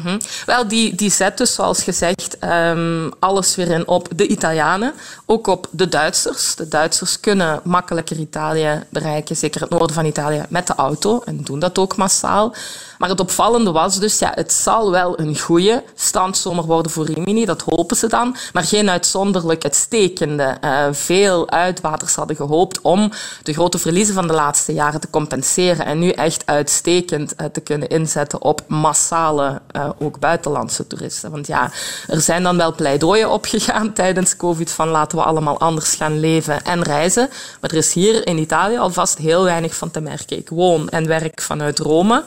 -hmm. 0.00 0.18
Wel, 0.46 0.68
die, 0.68 0.94
die 0.94 1.10
zet 1.10 1.38
dus, 1.38 1.54
zoals 1.54 1.82
gezegd, 1.82 2.36
um, 2.44 3.10
alles 3.18 3.56
weer 3.56 3.70
in 3.70 3.88
op 3.88 4.08
de 4.16 4.26
Italianen, 4.26 4.92
ook 5.26 5.46
op 5.46 5.66
de 5.70 5.88
Duitsers. 5.88 6.54
De 6.54 6.68
Duitsers 6.68 7.20
kunnen 7.20 7.60
makkelijker 7.64 8.18
Italië 8.18 8.84
bereiken, 8.90 9.36
zeker 9.36 9.60
het 9.60 9.70
noorden 9.70 9.94
van 9.94 10.04
Italië, 10.04 10.42
met 10.48 10.66
de 10.66 10.74
auto 10.74 11.22
en 11.24 11.40
doen 11.42 11.58
dat 11.58 11.78
ook 11.78 11.96
massaal. 11.96 12.54
Maar 13.02 13.10
het 13.10 13.20
opvallende 13.20 13.72
was 13.72 13.98
dus, 13.98 14.18
ja, 14.18 14.32
het 14.34 14.52
zal 14.52 14.90
wel 14.90 15.18
een 15.18 15.38
goede 15.38 15.82
standzomer 15.94 16.64
worden 16.64 16.92
voor 16.92 17.04
Rimini, 17.04 17.44
dat 17.44 17.62
hopen 17.62 17.96
ze 17.96 18.08
dan, 18.08 18.36
maar 18.52 18.62
geen 18.62 18.90
uitzonderlijk 18.90 19.64
uitstekende. 19.64 20.56
Uh, 20.64 20.86
veel 20.90 21.50
uitwaters 21.50 22.14
hadden 22.14 22.36
gehoopt 22.36 22.80
om 22.80 23.12
de 23.42 23.52
grote 23.52 23.78
verliezen 23.78 24.14
van 24.14 24.26
de 24.26 24.32
laatste 24.32 24.72
jaren 24.72 25.00
te 25.00 25.10
compenseren 25.10 25.86
en 25.86 25.98
nu 25.98 26.10
echt 26.10 26.42
uitstekend 26.46 27.34
uh, 27.36 27.46
te 27.46 27.60
kunnen 27.60 27.88
inzetten 27.88 28.42
op 28.42 28.62
massale, 28.66 29.60
uh, 29.76 29.88
ook 29.98 30.18
buitenlandse 30.18 30.86
toeristen. 30.86 31.30
Want 31.30 31.46
ja, 31.46 31.70
er 32.08 32.20
zijn 32.20 32.42
dan 32.42 32.56
wel 32.56 32.74
pleidooien 32.74 33.30
opgegaan 33.30 33.92
tijdens 34.02 34.36
COVID 34.36 34.70
van 34.70 34.88
laten 34.88 35.18
we 35.18 35.24
allemaal 35.24 35.58
anders 35.58 35.94
gaan 35.94 36.20
leven 36.20 36.64
en 36.64 36.82
reizen, 36.82 37.28
maar 37.60 37.70
er 37.70 37.76
is 37.76 37.92
hier 37.92 38.26
in 38.26 38.38
Italië 38.38 38.78
alvast 38.78 39.18
heel 39.18 39.44
weinig 39.44 39.74
van 39.74 39.90
te 39.90 40.00
merken. 40.00 40.38
Ik 40.38 40.48
woon 40.48 40.88
en 40.88 41.06
werk 41.06 41.40
vanuit 41.40 41.78
Rome. 41.78 42.24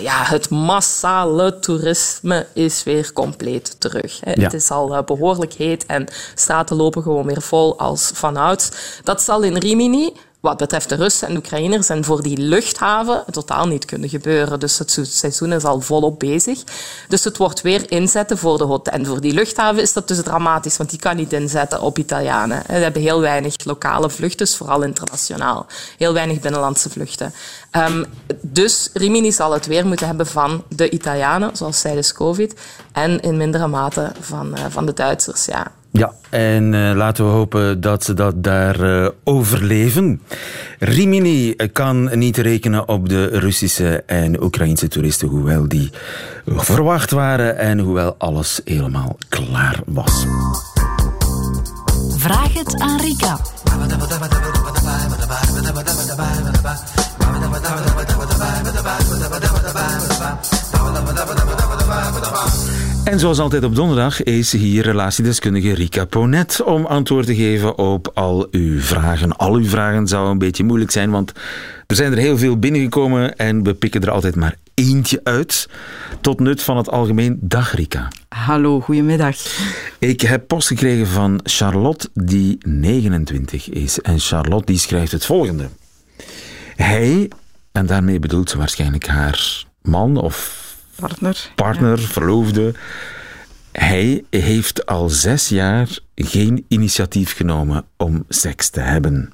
ja, 0.00 0.09
ja, 0.10 0.24
het 0.24 0.50
massale 0.50 1.58
toerisme 1.58 2.46
is 2.52 2.82
weer 2.82 3.12
compleet 3.12 3.80
terug. 3.80 4.20
Ja. 4.24 4.42
Het 4.42 4.52
is 4.52 4.70
al 4.70 4.96
uh, 4.96 5.02
behoorlijk 5.02 5.52
heet 5.52 5.86
en 5.86 6.06
straten 6.34 6.76
lopen 6.76 7.02
gewoon 7.02 7.26
weer 7.26 7.42
vol 7.42 7.78
als 7.78 8.10
vanouds. 8.14 8.70
Dat 9.02 9.22
zal 9.22 9.42
in 9.42 9.56
Rimini 9.56 10.12
wat 10.40 10.56
betreft 10.56 10.88
de 10.88 10.94
Russen 10.94 11.26
en 11.26 11.32
de 11.32 11.38
Oekraïners 11.38 11.88
en 11.88 12.04
voor 12.04 12.22
die 12.22 12.36
luchthaven 12.36 13.24
totaal 13.30 13.66
niet 13.66 13.84
kunnen 13.84 14.08
gebeuren. 14.08 14.60
Dus 14.60 14.78
het 14.78 14.98
seizoen 15.02 15.52
is 15.52 15.64
al 15.64 15.80
volop 15.80 16.18
bezig. 16.18 16.62
Dus 17.08 17.24
het 17.24 17.36
wordt 17.36 17.60
weer 17.60 17.90
inzetten 17.90 18.38
voor 18.38 18.58
de 18.58 18.64
hotel. 18.64 18.92
En 18.92 19.06
voor 19.06 19.20
die 19.20 19.32
luchthaven 19.32 19.82
is 19.82 19.92
dat 19.92 20.08
dus 20.08 20.22
dramatisch, 20.22 20.76
want 20.76 20.90
die 20.90 20.98
kan 20.98 21.16
niet 21.16 21.32
inzetten 21.32 21.80
op 21.80 21.98
Italianen. 21.98 22.62
We 22.66 22.72
hebben 22.72 23.02
heel 23.02 23.20
weinig 23.20 23.54
lokale 23.64 24.10
vluchten, 24.10 24.48
vooral 24.48 24.82
internationaal. 24.82 25.66
Heel 25.98 26.12
weinig 26.12 26.40
binnenlandse 26.40 26.90
vluchten. 26.90 27.34
Um, 27.76 28.04
dus 28.40 28.90
Rimini 28.92 29.32
zal 29.32 29.52
het 29.52 29.66
weer 29.66 29.86
moeten 29.86 30.06
hebben 30.06 30.26
van 30.26 30.64
de 30.68 30.90
Italianen, 30.90 31.56
zoals 31.56 31.80
tijdens 31.80 32.12
COVID, 32.12 32.60
en 32.92 33.20
in 33.20 33.36
mindere 33.36 33.66
mate 33.66 34.12
van, 34.20 34.58
uh, 34.58 34.64
van 34.68 34.86
de 34.86 34.92
Duitsers. 34.92 35.44
Ja. 35.44 35.72
Ja, 35.92 36.12
en 36.30 36.72
uh, 36.72 36.92
laten 36.94 37.24
we 37.24 37.30
hopen 37.30 37.80
dat 37.80 38.04
ze 38.04 38.14
dat 38.14 38.42
daar 38.42 38.80
uh, 38.80 39.08
overleven. 39.24 40.22
Rimini 40.78 41.56
kan 41.72 42.18
niet 42.18 42.36
rekenen 42.36 42.88
op 42.88 43.08
de 43.08 43.26
Russische 43.26 44.02
en 44.06 44.42
Oekraïnse 44.42 44.88
toeristen, 44.88 45.28
hoewel 45.28 45.68
die 45.68 45.90
verwacht 46.46 47.10
waren 47.10 47.58
en 47.58 47.78
hoewel 47.78 48.14
alles 48.18 48.60
helemaal 48.64 49.16
klaar 49.28 49.80
was. 49.86 50.26
Vraag 52.16 52.54
het 52.54 52.78
aan 52.78 53.00
Rika. 53.00 53.38
En 63.04 63.18
zoals 63.18 63.38
altijd 63.38 63.64
op 63.64 63.74
donderdag 63.74 64.22
is 64.22 64.52
hier 64.52 64.82
relatiedeskundige 64.82 65.74
Rika 65.74 66.04
Ponet 66.04 66.62
om 66.62 66.86
antwoord 66.86 67.26
te 67.26 67.34
geven 67.34 67.78
op 67.78 68.10
al 68.14 68.48
uw 68.50 68.80
vragen. 68.80 69.36
Al 69.36 69.54
uw 69.54 69.64
vragen 69.64 70.06
zou 70.06 70.30
een 70.30 70.38
beetje 70.38 70.64
moeilijk 70.64 70.90
zijn, 70.90 71.10
want 71.10 71.32
er 71.86 71.96
zijn 71.96 72.12
er 72.12 72.18
heel 72.18 72.38
veel 72.38 72.58
binnengekomen 72.58 73.36
en 73.36 73.62
we 73.62 73.74
pikken 73.74 74.00
er 74.00 74.10
altijd 74.10 74.36
maar 74.36 74.56
eentje 74.74 75.20
uit. 75.24 75.68
Tot 76.20 76.40
nut 76.40 76.62
van 76.62 76.76
het 76.76 76.90
algemeen. 76.90 77.38
Dag 77.40 77.74
Rika. 77.74 78.08
Hallo, 78.28 78.80
goedemiddag. 78.80 79.36
Ik 79.98 80.20
heb 80.20 80.46
post 80.46 80.68
gekregen 80.68 81.06
van 81.06 81.40
Charlotte, 81.42 82.08
die 82.14 82.58
29 82.66 83.68
is. 83.68 84.00
En 84.00 84.18
Charlotte 84.18 84.66
die 84.66 84.78
schrijft 84.78 85.12
het 85.12 85.26
volgende. 85.26 85.68
Hij, 86.76 87.30
en 87.72 87.86
daarmee 87.86 88.18
bedoelt 88.18 88.50
ze 88.50 88.58
waarschijnlijk 88.58 89.06
haar 89.06 89.64
man 89.82 90.16
of 90.16 90.68
partner, 91.00 91.52
partner 91.54 92.00
ja. 92.00 92.06
verloofde. 92.06 92.74
Hij 93.72 94.24
heeft 94.30 94.86
al 94.86 95.08
zes 95.08 95.48
jaar 95.48 95.98
geen 96.14 96.64
initiatief 96.68 97.36
genomen 97.36 97.84
om 97.96 98.24
seks 98.28 98.70
te 98.70 98.80
hebben. 98.80 99.32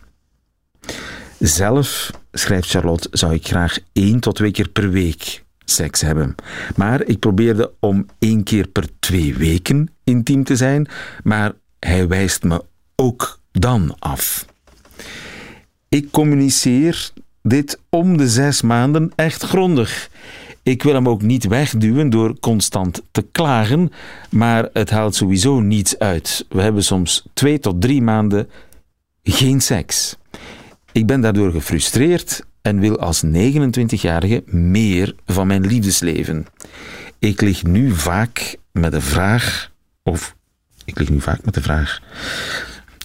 Zelf, 1.39 2.11
schrijft 2.33 2.71
Charlotte, 2.71 3.09
zou 3.11 3.35
ik 3.35 3.47
graag 3.47 3.79
één 3.93 4.21
tot 4.21 4.35
twee 4.37 4.51
keer 4.51 4.69
per 4.69 4.91
week 4.91 5.45
seks 5.65 6.01
hebben. 6.01 6.35
Maar 6.77 7.03
ik 7.05 7.19
probeerde 7.19 7.73
om 7.81 8.07
één 8.19 8.43
keer 8.43 8.69
per 8.69 8.89
twee 8.99 9.35
weken 9.35 9.91
intiem 10.05 10.45
te 10.45 10.57
zijn, 10.57 10.89
maar 11.23 11.53
hij 11.79 12.09
wijst 12.09 12.43
me 12.43 12.65
ook 12.97 13.41
dan 13.53 13.97
af. 13.99 14.47
Ik 15.89 16.11
communiceer 16.11 17.11
dit 17.43 17.79
om 17.91 18.17
de 18.17 18.29
zes 18.29 18.63
maanden 18.63 19.13
echt 19.15 19.43
grondig. 19.43 20.11
Ik 20.67 20.83
wil 20.83 20.95
hem 20.95 21.09
ook 21.09 21.23
niet 21.23 21.47
wegduwen 21.47 22.11
door 22.11 22.39
constant 22.41 23.03
te 23.11 23.27
klagen, 23.33 23.93
maar 24.31 24.69
het 24.73 24.91
haalt 24.91 25.15
sowieso 25.15 25.61
niets 25.61 25.99
uit. 25.99 26.47
We 26.49 26.63
hebben 26.63 26.85
soms 26.85 27.29
twee 27.33 27.59
tot 27.59 27.81
drie 27.81 28.03
maanden 28.03 28.49
geen 29.23 29.61
seks. 29.61 30.17
Ik 30.93 31.07
ben 31.07 31.21
daardoor 31.21 31.51
gefrustreerd 31.51 32.45
en 32.63 32.81
wil 32.81 32.99
als 32.99 33.25
29-jarige 33.27 34.43
meer 34.47 35.15
van 35.27 35.47
mijn 35.47 35.67
liefdesleven. 35.67 36.47
Ik 37.19 37.41
lig 37.41 37.65
nu 37.65 37.91
vaak 37.91 38.57
met 38.73 38.93
de 38.93 39.01
vraag, 39.01 39.71
of 40.03 40.37
ik 40.85 40.99
lig 40.99 41.09
nu 41.09 41.21
vaak 41.21 41.45
met 41.45 41.55
de 41.55 41.63
vraag. 41.63 42.01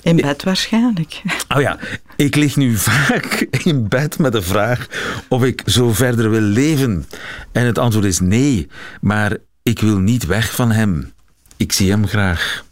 In 0.04 0.16
bed 0.16 0.44
waarschijnlijk. 0.44 1.22
Oh 1.56 1.62
ja, 1.62 1.78
ik 2.16 2.36
lig 2.36 2.56
nu 2.56 2.76
vaak 2.78 3.48
in 3.64 3.88
bed 3.88 4.20
met 4.20 4.32
de 4.32 4.42
vraag 4.42 4.88
of 5.28 5.44
ik 5.44 5.62
zo 5.66 5.94
verder 5.94 6.30
wil 6.30 6.42
leven. 6.42 7.06
En 7.52 7.66
het 7.66 7.78
antwoord 7.78 8.06
is 8.06 8.20
nee, 8.20 8.68
maar 9.02 9.38
ik 9.64 9.80
wil 9.80 9.98
niet 9.98 10.26
weg 10.26 10.56
van 10.56 10.72
hem. 10.72 11.14
Ik 11.58 11.72
zie 11.72 11.90
hem 11.92 12.08
graag. 12.08 12.64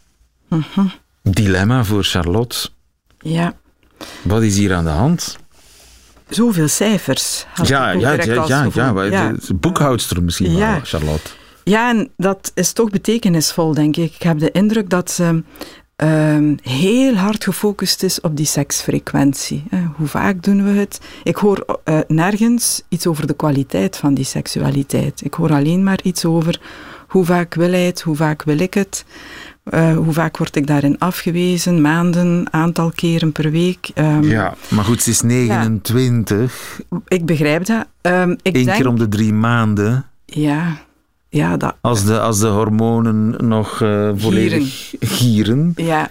Dilemma 1.23 1.83
voor 1.83 2.03
Charlotte. 2.03 2.69
Ja. 3.19 3.53
Wat 4.21 4.41
is 4.41 4.57
hier 4.57 4.73
aan 4.73 4.83
de 4.83 4.89
hand? 4.89 5.37
Zoveel 6.29 6.67
cijfers. 6.67 7.45
Ja, 7.63 7.91
ja, 7.91 8.11
ja, 8.11 8.23
ja, 8.45 9.05
ja, 9.09 9.33
boekhoudster 9.55 10.23
misschien 10.23 10.51
Ja. 10.51 10.71
wel, 10.71 10.79
Charlotte. 10.83 11.29
Ja, 11.63 11.89
en 11.89 12.09
dat 12.17 12.51
is 12.55 12.71
toch 12.73 12.89
betekenisvol, 12.89 13.73
denk 13.73 13.95
ik. 13.97 14.13
Ik 14.13 14.21
heb 14.21 14.39
de 14.39 14.51
indruk 14.51 14.89
dat 14.89 15.11
ze 15.11 15.43
ehm, 15.99 16.55
heel 16.61 17.15
hard 17.15 17.43
gefocust 17.43 18.03
is 18.03 18.21
op 18.21 18.37
die 18.37 18.45
seksfrequentie. 18.45 19.63
Hoe 19.95 20.07
vaak 20.07 20.43
doen 20.43 20.63
we 20.63 20.79
het? 20.79 20.99
Ik 21.23 21.35
hoor 21.35 21.79
eh, 21.83 21.99
nergens 22.07 22.81
iets 22.89 23.07
over 23.07 23.27
de 23.27 23.33
kwaliteit 23.35 23.97
van 23.97 24.13
die 24.13 24.25
seksualiteit. 24.25 25.21
Ik 25.23 25.33
hoor 25.33 25.51
alleen 25.53 25.83
maar 25.83 25.99
iets 26.03 26.25
over 26.25 26.61
hoe 27.07 27.25
vaak 27.25 27.53
wil 27.53 27.69
hij 27.71 27.85
het, 27.85 28.01
hoe 28.01 28.15
vaak 28.15 28.43
wil 28.43 28.59
ik 28.59 28.73
het. 28.73 29.05
eh, 29.63 29.97
hoe 29.97 30.13
vaak 30.13 30.37
word 30.37 30.55
ik 30.55 30.67
daarin 30.67 30.99
afgewezen? 30.99 31.81
Maanden, 31.81 32.47
aantal 32.51 32.91
keren 32.95 33.31
per 33.31 33.51
week. 33.51 33.89
Ehm, 33.93 34.23
Ja, 34.23 34.53
maar 34.69 34.83
goed, 34.85 35.01
ze 35.01 35.09
is 35.09 35.21
29. 35.21 36.81
Ik 37.07 37.25
begrijp 37.25 37.65
dat. 37.65 37.85
Ehm, 38.01 38.31
ik 38.41 38.55
Eén 38.55 38.63
denk, 38.65 38.77
keer 38.77 38.87
om 38.87 38.97
de 38.97 39.07
drie 39.07 39.33
maanden. 39.33 40.05
Ja, 40.25 40.77
ja, 41.29 41.57
dat, 41.57 41.75
Als 41.81 42.05
de, 42.05 42.19
als 42.19 42.39
de 42.39 42.47
hormonen 42.47 43.47
nog 43.47 43.81
eh, 43.81 44.09
volledig 44.15 44.93
gieren. 44.99 45.73
Ja, 45.75 46.09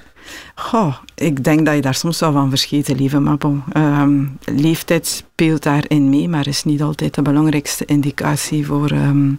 Goh, 0.55 0.95
ik 1.15 1.45
denk 1.45 1.67
dat 1.67 1.75
je 1.75 1.81
daar 1.81 1.95
soms 1.95 2.21
wel 2.21 2.33
van 2.33 2.49
verschieten, 2.49 2.97
lieve 2.97 3.19
Mappo. 3.19 3.63
Ehm, 3.73 4.25
leeftijd 4.45 5.07
speelt 5.07 5.63
daarin 5.63 6.11
mee, 6.11 6.29
maar 6.29 6.47
is 6.47 6.65
niet 6.65 6.83
altijd 6.83 7.15
de 7.15 7.23
belangrijkste 7.23 7.85
indicatie 7.85 8.67
voor 8.67 8.91
ehm, 8.91 9.33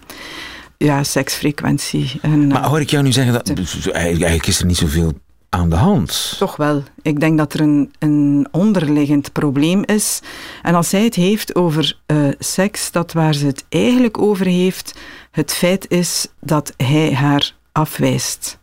ja, 0.77 1.03
seksfrequentie. 1.03 2.19
En, 2.21 2.47
Maar 2.47 2.67
hoor 2.67 2.79
ik 2.79 2.89
jou 2.89 3.03
nu 3.03 3.11
zeggen, 3.11 3.33
dat 3.33 3.51
eigenlijk 3.91 4.47
is 4.47 4.59
er 4.59 4.65
niet 4.65 4.77
zoveel 4.77 5.13
aan 5.49 5.69
de 5.69 5.75
hand. 5.75 6.35
Toch 6.37 6.55
wel. 6.55 6.83
Ik 7.01 7.19
denk 7.19 7.37
dat 7.37 7.53
er 7.53 7.59
een, 7.59 7.91
een 7.99 8.47
onderliggend 8.51 9.31
probleem 9.31 9.83
is. 9.85 10.19
En 10.61 10.75
als 10.75 10.89
zij 10.89 11.03
het 11.03 11.15
heeft 11.15 11.55
over 11.55 11.97
eh, 12.05 12.17
seks, 12.39 12.91
dat 12.91 13.13
waar 13.13 13.33
ze 13.33 13.45
het 13.45 13.65
eigenlijk 13.69 14.17
over 14.17 14.45
heeft, 14.45 14.99
het 15.31 15.53
feit 15.53 15.85
is 15.89 16.27
dat 16.39 16.73
hij 16.77 17.13
haar 17.13 17.53
afwijst. 17.71 18.59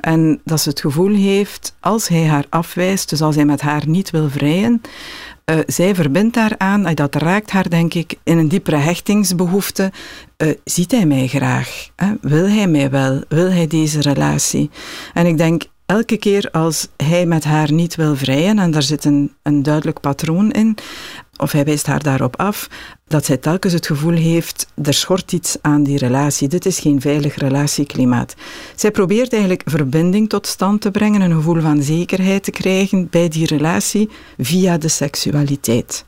En 0.00 0.40
dat 0.44 0.60
ze 0.60 0.68
het 0.68 0.80
gevoel 0.80 1.14
heeft, 1.14 1.76
als 1.80 2.08
hij 2.08 2.26
haar 2.26 2.44
afwijst, 2.48 3.08
dus 3.08 3.22
als 3.22 3.34
hij 3.34 3.44
met 3.44 3.60
haar 3.60 3.88
niet 3.88 4.10
wil 4.10 4.28
vrijen, 4.28 4.80
eh, 5.44 5.58
zij 5.66 5.94
verbindt 5.94 6.34
daaraan, 6.34 6.94
dat 6.94 7.14
raakt 7.14 7.50
haar 7.50 7.68
denk 7.70 7.94
ik 7.94 8.14
in 8.22 8.38
een 8.38 8.48
diepere 8.48 8.76
hechtingsbehoefte. 8.76 9.92
Eh, 10.36 10.48
ziet 10.64 10.90
hij 10.90 11.06
mij 11.06 11.26
graag? 11.26 11.88
Wil 12.20 12.48
hij 12.48 12.68
mij 12.68 12.90
wel? 12.90 13.22
Wil 13.28 13.50
hij 13.50 13.66
deze 13.66 14.00
relatie? 14.00 14.70
En 15.14 15.26
ik 15.26 15.38
denk, 15.38 15.64
elke 15.88 16.16
keer 16.16 16.48
als 16.50 16.88
hij 16.96 17.26
met 17.26 17.44
haar 17.44 17.72
niet 17.72 17.94
wil 17.94 18.16
vrijen, 18.16 18.58
en 18.58 18.70
daar 18.70 18.82
zit 18.82 19.04
een, 19.04 19.32
een 19.42 19.62
duidelijk 19.62 20.00
patroon 20.00 20.50
in, 20.50 20.76
of 21.36 21.52
hij 21.52 21.64
wijst 21.64 21.86
haar 21.86 22.02
daarop 22.02 22.36
af, 22.36 22.68
dat 23.06 23.24
zij 23.24 23.36
telkens 23.36 23.72
het 23.72 23.86
gevoel 23.86 24.14
heeft, 24.14 24.66
er 24.82 24.94
schort 24.94 25.32
iets 25.32 25.56
aan 25.60 25.82
die 25.82 25.98
relatie. 25.98 26.48
Dit 26.48 26.66
is 26.66 26.78
geen 26.78 27.00
veilig 27.00 27.36
relatieklimaat. 27.36 28.34
Zij 28.76 28.90
probeert 28.90 29.32
eigenlijk 29.32 29.62
verbinding 29.66 30.28
tot 30.28 30.46
stand 30.46 30.80
te 30.80 30.90
brengen, 30.90 31.20
een 31.20 31.34
gevoel 31.34 31.60
van 31.60 31.82
zekerheid 31.82 32.42
te 32.42 32.50
krijgen 32.50 33.08
bij 33.10 33.28
die 33.28 33.46
relatie 33.46 34.08
via 34.38 34.78
de 34.78 34.88
seksualiteit. 34.88 36.04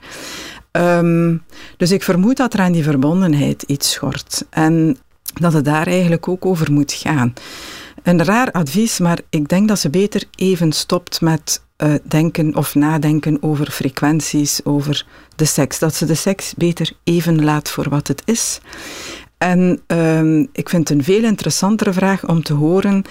Ehm, 0.71 1.37
dus 1.77 1.91
ik 1.91 2.03
vermoed 2.03 2.37
dat 2.37 2.55
er 2.55 2.61
aan 2.61 2.73
die 2.73 2.85
verbondenheid 2.85 3.63
iets 3.63 3.91
schort. 3.91 4.45
En 4.51 4.99
dat 5.41 5.53
het 5.53 5.65
daar 5.65 5.87
eigenlijk 5.87 6.29
ook 6.29 6.47
over 6.47 6.73
moet 6.73 6.93
gaan. 6.93 7.33
Een 8.03 8.25
raar 8.25 8.51
advies, 8.51 8.99
maar 8.99 9.21
ik 9.31 9.49
denk 9.49 9.69
dat 9.69 9.79
ze 9.79 9.91
beter 9.91 10.25
even 10.35 10.73
stopt 10.73 11.21
met 11.21 11.63
uh, 11.79 11.95
denken 12.03 12.57
of 12.57 12.75
nadenken 12.75 13.43
over 13.43 13.71
frequenties, 13.71 14.65
over 14.65 15.07
de 15.37 15.45
seks. 15.45 15.79
Dat 15.79 15.95
ze 15.95 16.07
de 16.07 16.15
seks 16.15 16.55
beter 16.55 16.93
even 17.05 17.45
laat 17.45 17.71
voor 17.71 17.89
wat 17.89 18.09
het 18.09 18.23
is. 18.25 18.61
En 19.39 19.81
uh, 19.87 20.47
ik 20.53 20.69
vind 20.69 20.89
het 20.89 20.99
een 20.99 21.05
veel 21.05 21.25
interessantere 21.25 21.93
vraag 21.93 22.29
om 22.29 22.43
te 22.43 22.53
horen: 22.53 23.05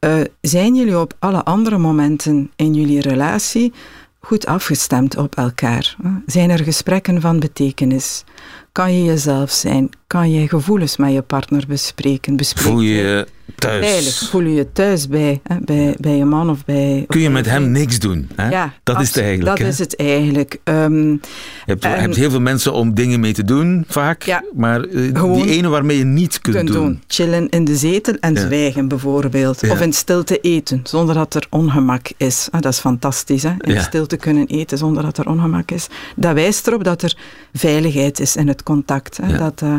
uh, 0.00 0.20
zijn 0.40 0.74
jullie 0.74 0.98
op 0.98 1.14
alle 1.18 1.44
andere 1.44 1.78
momenten 1.78 2.50
in 2.56 2.74
jullie 2.74 3.00
relatie 3.00 3.72
goed 4.20 4.46
afgestemd 4.46 5.16
op 5.16 5.36
elkaar? 5.36 5.96
Zijn 6.26 6.50
er 6.50 6.64
gesprekken 6.64 7.20
van 7.20 7.40
betekenis? 7.40 8.24
Kan 8.72 8.94
je 8.94 9.04
jezelf 9.04 9.50
zijn? 9.50 9.90
Kan 10.08 10.30
je 10.30 10.48
gevoelens 10.48 10.96
met 10.96 11.12
je 11.12 11.22
partner 11.22 11.64
bespreken? 11.68 12.36
bespreken? 12.36 12.70
Voel 12.70 12.80
je 12.80 12.94
je 12.94 13.26
thuis? 13.54 13.86
Veilig. 13.86 14.28
Voel 14.28 14.40
je 14.40 14.54
je 14.54 14.72
thuis 14.72 15.08
bij, 15.08 15.40
hè, 15.42 15.56
bij, 15.60 15.96
bij 16.00 16.16
je 16.16 16.24
man 16.24 16.50
of 16.50 16.64
bij... 16.64 17.04
Kun 17.08 17.20
je 17.20 17.30
met 17.30 17.46
hem 17.46 17.70
niks 17.70 17.98
doen? 17.98 18.28
Hè? 18.36 18.48
Ja, 18.48 18.72
dat 18.82 19.00
is 19.00 19.08
het 19.08 19.16
eigenlijk. 19.16 19.56
Dat 19.56 19.58
hè? 19.58 19.72
is 19.72 19.78
het 19.78 19.96
eigenlijk. 19.96 20.58
Um, 20.64 21.10
je 21.12 21.18
hebt, 21.64 21.84
hebt, 21.84 22.16
heel 22.16 22.30
veel 22.30 22.40
mensen 22.40 22.72
om 22.72 22.94
dingen 22.94 23.20
mee 23.20 23.32
te 23.32 23.44
doen, 23.44 23.84
vaak. 23.88 24.22
Ja, 24.22 24.44
maar 24.54 24.86
uh, 24.86 25.34
die 25.34 25.50
ene 25.50 25.68
waarmee 25.68 25.98
je 25.98 26.04
niet 26.04 26.40
kunt, 26.40 26.56
kunt 26.56 26.68
doen. 26.68 26.84
doen. 26.84 27.02
Chillen 27.06 27.48
in 27.48 27.64
de 27.64 27.76
zetel 27.76 28.14
en 28.20 28.34
ja. 28.34 28.40
zwijgen 28.40 28.88
bijvoorbeeld. 28.88 29.70
Of 29.70 29.80
in 29.80 29.92
stilte 29.92 30.40
eten, 30.40 30.80
zonder 30.84 31.14
dat 31.14 31.34
er 31.34 31.46
ongemak 31.50 32.10
is. 32.16 32.48
Ah, 32.50 32.60
dat 32.60 32.72
is 32.72 32.78
fantastisch, 32.78 33.42
hè? 33.42 33.52
in 33.58 33.80
stilte 33.80 34.16
kunnen 34.16 34.46
eten 34.46 34.78
zonder 34.78 35.02
dat 35.02 35.18
er 35.18 35.28
ongemak 35.28 35.70
is. 35.70 35.86
Dat 36.16 36.34
wijst 36.34 36.66
erop 36.66 36.84
dat 36.84 37.02
er 37.02 37.16
veiligheid 37.52 38.20
is 38.20 38.36
in 38.36 38.48
het 38.48 38.62
contact. 38.62 39.16
Hè? 39.22 39.38
Dat, 39.38 39.62
uh, 39.64 39.76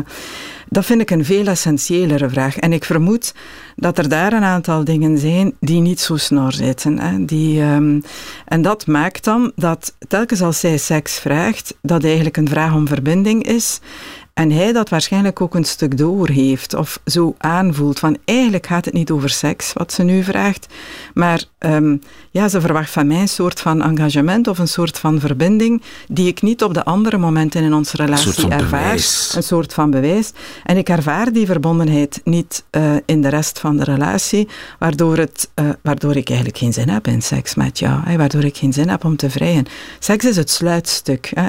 dat 0.68 0.84
vind 0.84 1.00
ik 1.00 1.10
een 1.10 1.24
veel 1.24 1.46
essentiëlere 1.46 2.28
vraag. 2.28 2.56
En 2.56 2.72
ik 2.72 2.84
vermoed 2.84 3.34
dat 3.76 3.98
er 3.98 4.08
daar 4.08 4.32
een 4.32 4.42
aantal 4.42 4.84
dingen 4.84 5.18
zijn 5.18 5.54
die 5.60 5.80
niet 5.80 6.00
zo 6.00 6.16
snor 6.16 6.52
zitten. 6.52 6.98
Hè? 6.98 7.24
Die, 7.24 7.62
um, 7.62 8.02
en 8.44 8.62
dat 8.62 8.86
maakt 8.86 9.24
dan 9.24 9.52
dat 9.56 9.94
telkens 10.08 10.42
als 10.42 10.60
zij 10.60 10.78
seks 10.78 11.18
vraagt, 11.18 11.74
dat 11.82 12.04
eigenlijk 12.04 12.36
een 12.36 12.48
vraag 12.48 12.74
om 12.74 12.88
verbinding 12.88 13.46
is. 13.46 13.80
En 14.34 14.50
hij 14.50 14.72
dat 14.72 14.88
waarschijnlijk 14.88 15.40
ook 15.40 15.54
een 15.54 15.64
stuk 15.64 15.98
door 15.98 16.28
heeft 16.28 16.74
of 16.74 17.00
zo 17.04 17.34
aanvoelt 17.38 17.98
van 17.98 18.16
eigenlijk 18.24 18.66
gaat 18.66 18.84
het 18.84 18.94
niet 18.94 19.10
over 19.10 19.30
seks 19.30 19.72
wat 19.72 19.92
ze 19.92 20.02
nu 20.02 20.22
vraagt, 20.22 20.66
maar 21.14 21.44
um, 21.58 22.00
ja, 22.30 22.48
ze 22.48 22.60
verwacht 22.60 22.90
van 22.90 23.06
mij 23.06 23.20
een 23.20 23.28
soort 23.28 23.60
van 23.60 23.82
engagement 23.82 24.48
of 24.48 24.58
een 24.58 24.68
soort 24.68 24.98
van 24.98 25.20
verbinding 25.20 25.82
die 26.08 26.26
ik 26.26 26.42
niet 26.42 26.62
op 26.62 26.74
de 26.74 26.84
andere 26.84 27.18
momenten 27.18 27.62
in 27.62 27.74
onze 27.74 27.96
relatie 27.96 28.44
een 28.44 28.52
ervaar. 28.52 28.82
Bewijs. 28.82 29.32
Een 29.36 29.42
soort 29.42 29.74
van 29.74 29.90
bewijs. 29.90 30.32
En 30.64 30.76
ik 30.76 30.88
ervaar 30.88 31.32
die 31.32 31.46
verbondenheid 31.46 32.20
niet 32.24 32.64
uh, 32.70 32.92
in 33.04 33.22
de 33.22 33.28
rest 33.28 33.58
van 33.58 33.76
de 33.76 33.84
relatie, 33.84 34.48
waardoor, 34.78 35.16
het, 35.16 35.50
uh, 35.54 35.68
waardoor 35.82 36.16
ik 36.16 36.28
eigenlijk 36.28 36.58
geen 36.58 36.72
zin 36.72 36.88
heb 36.88 37.06
in 37.06 37.22
seks 37.22 37.54
met 37.54 37.78
jou, 37.78 38.00
hè, 38.04 38.16
waardoor 38.16 38.44
ik 38.44 38.56
geen 38.56 38.72
zin 38.72 38.88
heb 38.88 39.04
om 39.04 39.16
te 39.16 39.30
vrijen. 39.30 39.66
Seks 39.98 40.24
is 40.24 40.36
het 40.36 40.50
sluitstuk. 40.50 41.30
Hè. 41.34 41.48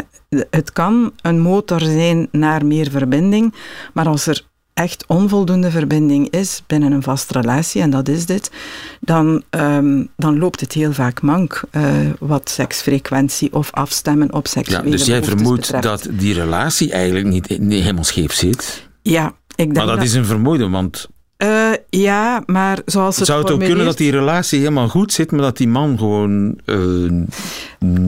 Het 0.49 0.71
kan 0.71 1.11
een 1.21 1.39
motor 1.39 1.79
zijn 1.79 2.27
naar 2.31 2.65
meer 2.65 2.89
verbinding, 2.89 3.53
maar 3.93 4.07
als 4.07 4.27
er 4.27 4.45
echt 4.73 5.05
onvoldoende 5.07 5.71
verbinding 5.71 6.29
is 6.29 6.63
binnen 6.67 6.91
een 6.91 7.03
vaste 7.03 7.33
relatie, 7.33 7.81
en 7.81 7.89
dat 7.89 8.07
is 8.07 8.25
dit, 8.25 8.51
dan, 8.99 9.43
um, 9.49 10.07
dan 10.17 10.39
loopt 10.39 10.59
het 10.59 10.73
heel 10.73 10.93
vaak 10.93 11.21
mank 11.21 11.61
uh, 11.71 11.83
wat 12.19 12.49
seksfrequentie 12.49 13.53
of 13.53 13.71
afstemmen 13.71 14.33
op 14.33 14.47
seksuele 14.47 14.83
ja, 14.83 14.91
Dus 14.91 15.05
jij 15.05 15.23
vermoedt 15.23 15.61
betreft. 15.61 15.83
dat 15.83 16.07
die 16.11 16.33
relatie 16.33 16.91
eigenlijk 16.91 17.25
niet, 17.25 17.59
niet 17.59 17.81
helemaal 17.81 18.03
scheef 18.03 18.33
zit? 18.33 18.89
Ja, 19.01 19.27
ik 19.27 19.55
denk 19.55 19.73
Maar 19.73 19.85
dat, 19.85 19.95
dat 19.95 20.05
is 20.05 20.13
een 20.13 20.25
vermoeden, 20.25 20.71
want... 20.71 21.07
Uh, 21.43 21.71
ja, 21.89 22.43
maar 22.45 22.79
zoals 22.85 23.17
het 23.17 23.25
Zou 23.25 23.41
het 23.41 23.51
ook 23.51 23.59
kunnen 23.59 23.85
dat 23.85 23.97
die 23.97 24.11
relatie 24.11 24.59
helemaal 24.59 24.89
goed 24.89 25.13
zit, 25.13 25.31
maar 25.31 25.41
dat 25.41 25.57
die 25.57 25.67
man 25.67 25.97
gewoon 25.97 26.59
uh, 26.65 27.11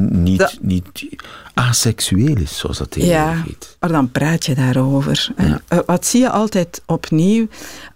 niet, 0.09 0.39
dat... 0.39 0.57
niet 0.61 1.05
aseksueel 1.53 2.37
is, 2.37 2.57
zoals 2.57 2.77
dat 2.77 2.95
ja, 2.95 3.43
heet? 3.45 3.77
maar 3.79 3.91
dan 3.91 4.11
praat 4.11 4.45
je 4.45 4.55
daarover. 4.55 5.31
Ja. 5.37 5.61
Uh, 5.69 5.79
wat 5.85 6.05
zie 6.05 6.21
je 6.21 6.29
altijd 6.29 6.81
opnieuw? 6.85 7.47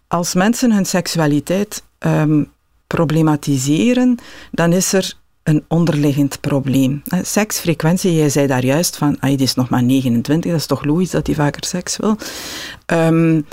Als 0.08 0.34
mensen 0.34 0.72
hun 0.72 0.86
seksualiteit 0.86 1.84
um, 2.00 2.52
problematiseren, 2.88 4.18
dan 4.52 4.74
is 4.74 4.94
er 4.94 5.14
een 5.48 5.64
onderliggend 5.68 6.42
probleem. 6.42 7.02
Seksfrequentie, 7.22 8.16
jij 8.16 8.30
zei 8.30 8.48
daar 8.48 8.66
juist 8.66 8.98
van, 8.98 9.18
ah, 9.20 9.30
die 9.30 9.40
is 9.40 9.56
nog 9.56 9.70
maar 9.70 9.84
29, 9.84 10.52
dat 10.52 10.60
is 10.60 10.66
toch 10.66 10.84
logisch 10.84 11.10
dat 11.10 11.28
hij 11.28 11.36
vaker 11.36 11.66
seks 11.66 11.98
wil. 11.98 12.18
Um, 12.86 13.46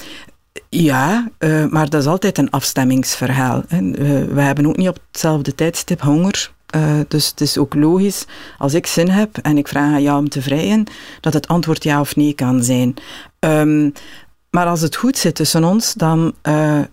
ja, 0.69 1.29
uh, 1.39 1.67
maar 1.67 1.89
dat 1.89 2.01
is 2.01 2.07
altijd 2.07 2.39
een 2.39 2.51
afstemmingsverhaal. 2.51 3.63
Uh, 3.69 3.95
we 4.25 4.41
hebben 4.41 4.67
ook 4.67 4.77
niet 4.77 4.89
op 4.89 4.99
hetzelfde 5.11 5.55
tijdstip 5.55 6.01
honger. 6.01 6.53
Uh, 6.77 7.01
dus 7.09 7.29
het 7.29 7.41
is 7.41 7.59
ook 7.59 7.75
logisch, 7.75 8.25
als 8.59 8.75
ik 8.75 8.87
zin 8.87 9.09
heb 9.09 9.39
en 9.39 9.59
ik 9.59 9.69
vraag 9.69 9.93
aan 9.93 10.03
jou 10.03 10.19
om 10.19 10.29
te 10.29 10.43
vrijen, 10.43 10.85
dat 11.21 11.33
het 11.33 11.49
antwoord 11.49 11.85
ja 11.85 12.01
of 12.01 12.17
nee 12.17 12.33
kan 12.33 12.65
zijn. 12.65 12.95
Um, 13.39 13.93
maar 14.51 14.67
als 14.67 14.81
het 14.81 14.97
goed 14.97 15.19
zit 15.19 15.35
tussen 15.35 15.65
ons, 15.65 15.95
dan 15.95 16.35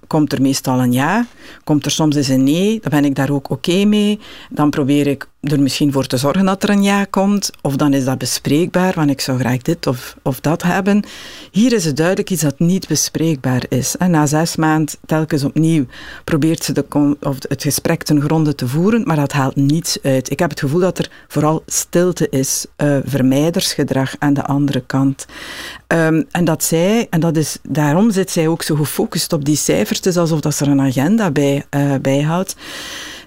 komt 0.08 0.34
er 0.34 0.41
meestal 0.41 0.80
een 0.80 0.91
ja. 0.91 1.26
Komt 1.63 1.86
er 1.86 1.91
soms 1.91 2.15
eens 2.15 2.28
een 2.28 2.43
nee, 2.43 2.80
dan 2.80 2.91
ben 2.91 3.06
ik 3.06 3.15
daar 3.15 3.30
ook 3.30 3.50
oké 3.50 3.86
mee. 3.86 4.19
Dan 4.50 4.69
probeer 4.69 5.08
ik 5.08 5.28
er 5.41 5.62
misschien 5.62 5.91
voor 5.91 6.08
te 6.08 6.17
zorgen 6.17 6.45
dat 6.45 6.63
er 6.63 6.69
een 6.69 6.84
ja 6.84 7.06
komt. 7.06 7.51
Of 7.62 7.75
dan 7.75 7.93
is 7.93 8.06
dat 8.06 8.17
bespreekbaar, 8.17 8.93
want 8.95 9.10
ik 9.10 9.21
zou 9.21 9.39
graag 9.39 9.58
dit 9.58 9.88
of, 9.88 10.15
of 10.21 10.39
dat 10.39 10.63
hebben. 10.63 11.04
Hier 11.51 11.73
is 11.73 11.86
het 11.86 11.97
duidelijk 11.97 12.30
iets 12.30 12.41
dat 12.41 12.60
niet 12.60 12.88
bespreekbaar 12.88 13.63
is. 13.69 13.97
En 13.97 14.12
na 14.12 14.25
zes 14.25 14.56
maanden 14.56 14.95
telkens 15.06 15.43
opnieuw 15.43 15.86
probeert 16.23 16.63
ze 16.63 16.73
de, 16.73 16.86
of 17.21 17.36
het 17.47 17.62
gesprek 17.62 18.04
ten 18.04 18.21
gronde 18.21 18.56
te 18.56 18.67
voeren, 18.67 19.01
maar 19.06 19.15
dat 19.15 19.32
haalt 19.32 19.56
niets 19.56 19.97
uit. 20.01 20.32
Ik 20.32 20.39
heb 20.39 20.49
het 20.49 20.60
gevoel 20.60 20.80
dat 20.80 20.97
er 20.97 21.10
vooral 21.27 21.63
stilte 21.65 22.30
is, 22.30 22.65
uh, 22.77 22.97
vermijdersgedrag 23.06 24.15
aan 24.19 24.34
de 24.34 24.43
andere 24.43 24.84
kant. 24.86 25.25
Um, 25.88 26.25
en 26.32 26.45
dat 26.45 26.63
zij, 26.63 27.08
en 27.10 27.19
dat 27.19 27.38
is, 27.38 27.58
daarom 27.69 28.12
zit 28.12 28.32
zij 28.32 28.47
ook 28.47 28.63
zo 28.63 28.75
gefocust 28.75 29.34
op 29.34 29.45
die 29.45 29.56
cijfers, 29.56 29.99
het 30.04 30.17
alsof 30.17 30.39
dat 30.39 30.56
ze 30.56 30.65
er 30.65 30.71
een 30.71 30.82
agenda 30.82 31.32
bij, 31.32 31.65
uh, 31.75 31.95
bijhoudt 32.01 32.56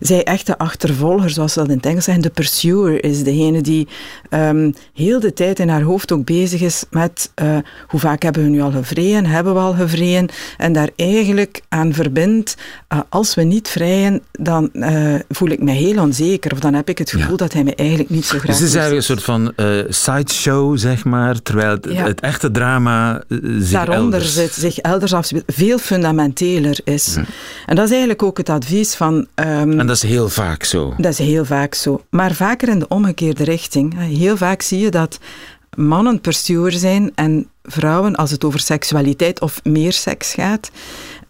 zij 0.01 0.25
echt 0.25 0.47
de 0.47 0.59
achtervolger, 0.59 1.31
zoals 1.31 1.53
ze 1.53 1.59
dat 1.59 1.69
in 1.69 1.77
het 1.77 1.87
Engels 1.87 2.05
zeggen. 2.05 2.23
De 2.23 2.31
pursuer 2.31 3.05
is 3.05 3.23
degene 3.23 3.61
die 3.61 3.89
um, 4.31 4.75
heel 4.95 5.21
de 5.21 5.33
tijd 5.33 5.59
in 5.59 5.69
haar 5.69 5.83
hoofd 5.83 6.13
ook 6.13 6.25
bezig 6.25 6.61
is 6.61 6.85
met 6.91 7.33
uh, 7.43 7.57
hoe 7.87 8.01
vaak 8.01 8.23
hebben 8.23 8.43
we 8.43 8.49
nu 8.49 8.61
al 8.61 8.71
gevreden, 8.71 9.27
hebben 9.27 9.55
we 9.55 9.61
al 9.61 9.75
gevreden, 9.75 10.29
en 10.57 10.73
daar 10.73 10.89
eigenlijk 10.97 11.61
aan 11.69 11.93
verbindt, 11.93 12.57
uh, 12.93 12.99
als 13.09 13.35
we 13.35 13.43
niet 13.43 13.69
vrijen, 13.69 14.23
dan 14.33 14.69
uh, 14.73 15.15
voel 15.29 15.49
ik 15.49 15.63
me 15.63 15.73
heel 15.73 16.03
onzeker, 16.03 16.53
of 16.53 16.59
dan 16.59 16.75
heb 16.75 16.89
ik 16.89 16.99
het 16.99 17.11
gevoel 17.11 17.31
ja. 17.31 17.37
dat 17.37 17.53
hij 17.53 17.65
me 17.65 17.75
eigenlijk 17.75 18.11
niet 18.11 18.25
zo 18.25 18.39
graag 18.39 18.47
Dus 18.47 18.59
het 18.59 18.69
is 18.69 18.75
eigenlijk 18.75 19.09
een 19.09 19.17
soort 19.17 19.25
van 19.25 19.53
sideshow, 19.89 20.79
zeg 20.79 21.05
maar, 21.05 21.43
terwijl 21.43 21.71
het, 21.71 21.87
ja. 21.91 22.05
het 22.05 22.21
echte 22.21 22.51
drama 22.51 23.23
zich 23.59 23.71
Daaronder 23.71 24.21
elders... 24.21 24.35
zit, 24.35 24.53
zich 24.53 24.79
elders 24.79 25.13
afspeelt, 25.13 25.45
veel 25.47 25.79
fundamenteler 25.79 26.79
is. 26.85 27.15
Ja. 27.15 27.25
En 27.67 27.77
dat 27.77 27.85
is 27.85 27.91
eigenlijk 27.91 28.23
ook 28.23 28.39
het 28.39 28.49
advies 28.49 28.95
van... 28.95 29.27
Um, 29.35 29.84
en 29.85 29.91
dat 29.91 30.03
is 30.03 30.11
heel 30.11 30.29
vaak 30.29 30.65
zo. 30.65 30.95
Dat 30.97 31.13
is 31.13 31.19
heel 31.19 31.45
vaak 31.45 31.75
zo. 31.75 32.05
Maar 32.11 32.33
vaker 32.33 32.69
in 32.69 32.79
de 32.79 32.89
omgekeerde 32.89 33.45
richting. 33.45 33.99
Heel 33.99 34.37
vaak 34.37 34.63
zie 34.63 34.79
je 34.79 34.91
dat 34.91 35.19
mannen 35.77 36.21
pursuer 36.21 36.73
zijn 36.73 37.13
en 37.15 37.49
vrouwen, 37.63 38.15
als 38.15 38.31
het 38.31 38.45
over 38.45 38.61
seksualiteit 38.61 39.41
of 39.41 39.65
meer 39.65 39.93
seks 39.93 40.35
gaat, 40.35 40.71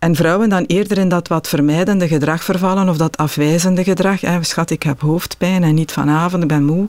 en 0.04 0.14
vrouwen 0.14 0.48
dan 0.48 0.64
eerder 0.66 0.98
in 0.98 1.08
dat 1.08 1.28
wat 1.28 1.48
vermijdende 1.48 2.08
gedrag 2.08 2.44
vervallen 2.44 2.88
of 2.88 2.96
dat 2.96 3.16
afwijzende 3.16 3.84
gedrag. 3.84 4.20
Hè, 4.20 4.42
schat, 4.42 4.70
ik 4.70 4.82
heb 4.82 5.00
hoofdpijn 5.00 5.62
en 5.62 5.74
niet 5.74 5.92
vanavond, 5.92 6.42
ik 6.42 6.48
ben 6.48 6.64
moe. 6.64 6.86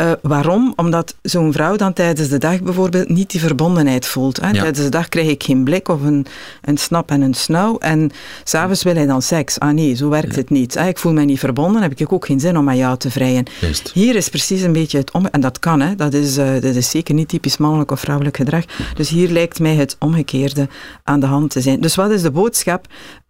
Uh, 0.00 0.12
waarom? 0.22 0.72
Omdat 0.76 1.16
zo'n 1.22 1.52
vrouw 1.52 1.76
dan 1.76 1.92
tijdens 1.92 2.28
de 2.28 2.38
dag 2.38 2.62
bijvoorbeeld 2.62 3.08
niet 3.08 3.30
die 3.30 3.40
verbondenheid 3.40 4.06
voelt. 4.06 4.40
Hè. 4.40 4.46
Ja. 4.46 4.52
Tijdens 4.52 4.84
de 4.84 4.88
dag 4.88 5.08
krijg 5.08 5.28
ik 5.28 5.42
geen 5.42 5.64
blik 5.64 5.88
of 5.88 6.02
een, 6.02 6.26
een 6.62 6.76
snap 6.76 7.10
en 7.10 7.20
een 7.20 7.34
snauw. 7.34 7.78
En 7.78 8.10
s'avonds 8.44 8.82
wil 8.82 8.94
hij 8.94 9.06
dan 9.06 9.22
seks. 9.22 9.58
Ah 9.58 9.70
nee, 9.70 9.94
zo 9.94 10.08
werkt 10.08 10.34
ja. 10.34 10.40
het 10.40 10.50
niet. 10.50 10.74
Hè. 10.74 10.88
Ik 10.88 10.98
voel 10.98 11.12
mij 11.12 11.24
niet 11.24 11.38
verbonden, 11.38 11.82
heb 11.82 12.00
ik 12.00 12.12
ook 12.12 12.26
geen 12.26 12.40
zin 12.40 12.58
om 12.58 12.68
aan 12.68 12.76
jou 12.76 12.96
te 12.96 13.10
vrijen. 13.10 13.44
Just. 13.60 13.90
Hier 13.94 14.16
is 14.16 14.28
precies 14.28 14.62
een 14.62 14.72
beetje 14.72 14.98
het 14.98 15.12
om... 15.12 15.26
En 15.26 15.40
dat 15.40 15.58
kan, 15.58 15.80
hè. 15.80 15.94
Dat, 15.94 16.12
is, 16.12 16.38
uh, 16.38 16.52
dat 16.52 16.74
is 16.74 16.90
zeker 16.90 17.14
niet 17.14 17.28
typisch 17.28 17.56
mannelijk 17.56 17.90
of 17.90 18.00
vrouwelijk 18.00 18.36
gedrag. 18.36 18.64
Dus 18.94 19.08
hier 19.08 19.30
lijkt 19.30 19.60
mij 19.60 19.74
het 19.74 19.96
omgekeerde 19.98 20.68
aan 21.04 21.20
de 21.20 21.26
hand 21.26 21.50
te 21.50 21.60
zijn. 21.60 21.80
Dus 21.80 21.94
wat 21.94 22.10
is 22.10 22.22
de 22.22 22.30
boodschap? 22.30 22.42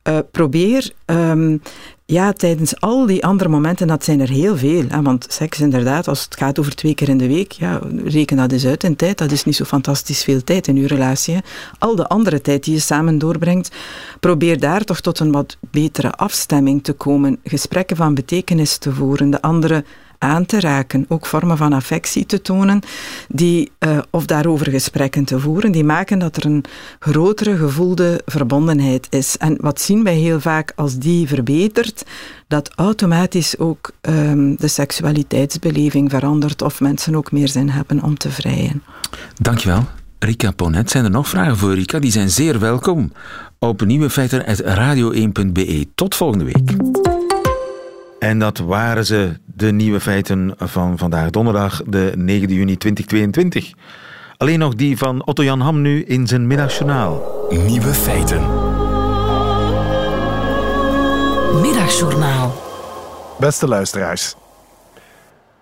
Uh, 0.08 0.18
probeer 0.30 0.92
um, 1.06 1.60
ja, 2.06 2.32
tijdens 2.32 2.80
al 2.80 3.06
die 3.06 3.24
andere 3.24 3.48
momenten, 3.48 3.86
dat 3.86 4.04
zijn 4.04 4.20
er 4.20 4.28
heel 4.28 4.56
veel. 4.56 4.84
Hè, 4.88 5.02
want 5.02 5.26
seks 5.28 5.60
inderdaad, 5.60 6.08
als 6.08 6.24
het 6.24 6.36
gaat 6.36 6.58
over 6.58 6.74
twee 6.74 6.94
keer 6.94 7.08
in 7.08 7.18
de 7.18 7.26
week, 7.26 7.52
ja, 7.52 7.80
reken 8.04 8.36
dat 8.36 8.52
eens 8.52 8.66
uit 8.66 8.84
in 8.84 8.96
tijd. 8.96 9.18
Dat 9.18 9.30
is 9.30 9.44
niet 9.44 9.56
zo 9.56 9.64
fantastisch 9.64 10.24
veel 10.24 10.44
tijd 10.44 10.66
in 10.66 10.76
uw 10.76 10.86
relatie. 10.86 11.36
Al 11.78 11.96
de 11.96 12.06
andere 12.06 12.40
tijd 12.40 12.64
die 12.64 12.74
je 12.74 12.80
samen 12.80 13.18
doorbrengt, 13.18 13.70
probeer 14.20 14.60
daar 14.60 14.84
toch 14.84 15.00
tot 15.00 15.18
een 15.18 15.32
wat 15.32 15.56
betere 15.70 16.12
afstemming 16.12 16.84
te 16.84 16.92
komen. 16.92 17.38
Gesprekken 17.44 17.96
van 17.96 18.14
betekenis 18.14 18.76
te 18.76 18.92
voeren, 18.92 19.30
de 19.30 19.42
andere 19.42 19.84
aan 20.18 20.46
te 20.46 20.60
raken, 20.60 21.04
ook 21.08 21.26
vormen 21.26 21.56
van 21.56 21.72
affectie 21.72 22.26
te 22.26 22.42
tonen, 22.42 22.80
die, 23.28 23.72
uh, 23.78 23.98
of 24.10 24.26
daarover 24.26 24.70
gesprekken 24.70 25.24
te 25.24 25.40
voeren, 25.40 25.72
die 25.72 25.84
maken 25.84 26.18
dat 26.18 26.36
er 26.36 26.46
een 26.46 26.64
grotere 26.98 27.56
gevoelde 27.56 28.22
verbondenheid 28.26 29.06
is. 29.10 29.36
En 29.36 29.56
wat 29.60 29.80
zien 29.80 30.04
wij 30.04 30.16
heel 30.16 30.40
vaak 30.40 30.72
als 30.76 30.98
die 30.98 31.28
verbetert, 31.28 32.04
dat 32.48 32.70
automatisch 32.74 33.58
ook 33.58 33.90
um, 34.00 34.56
de 34.56 34.68
seksualiteitsbeleving 34.68 36.10
verandert 36.10 36.62
of 36.62 36.80
mensen 36.80 37.14
ook 37.14 37.32
meer 37.32 37.48
zin 37.48 37.68
hebben 37.68 38.02
om 38.02 38.18
te 38.18 38.30
vrijen. 38.30 38.82
Dankjewel. 39.40 39.84
Rika 40.18 40.50
Ponet, 40.50 40.90
zijn 40.90 41.04
er 41.04 41.10
nog 41.10 41.28
vragen 41.28 41.56
voor 41.56 41.74
Rika? 41.74 41.98
Die 41.98 42.10
zijn 42.10 42.30
zeer 42.30 42.58
welkom 42.58 43.12
op 43.58 43.84
nieuwefeiten.radio1.be. 43.84 45.86
Tot 45.94 46.14
volgende 46.14 46.44
week. 46.44 46.72
En 48.24 48.38
dat 48.38 48.58
waren 48.58 49.06
ze, 49.06 49.32
de 49.44 49.72
nieuwe 49.72 50.00
feiten 50.00 50.54
van 50.58 50.98
vandaag, 50.98 51.30
donderdag, 51.30 51.82
de 51.86 52.12
9 52.16 52.48
juni 52.48 52.76
2022. 52.76 53.72
Alleen 54.36 54.58
nog 54.58 54.74
die 54.74 54.98
van 54.98 55.26
Otto 55.26 55.42
Jan 55.42 55.60
Ham 55.60 55.80
nu 55.80 56.04
in 56.04 56.26
zijn 56.26 56.46
middagjournaal. 56.46 57.46
Nieuwe 57.50 57.94
feiten. 57.94 58.40
Middagjournaal. 61.60 62.54
Beste 63.38 63.68
luisteraars. 63.68 64.34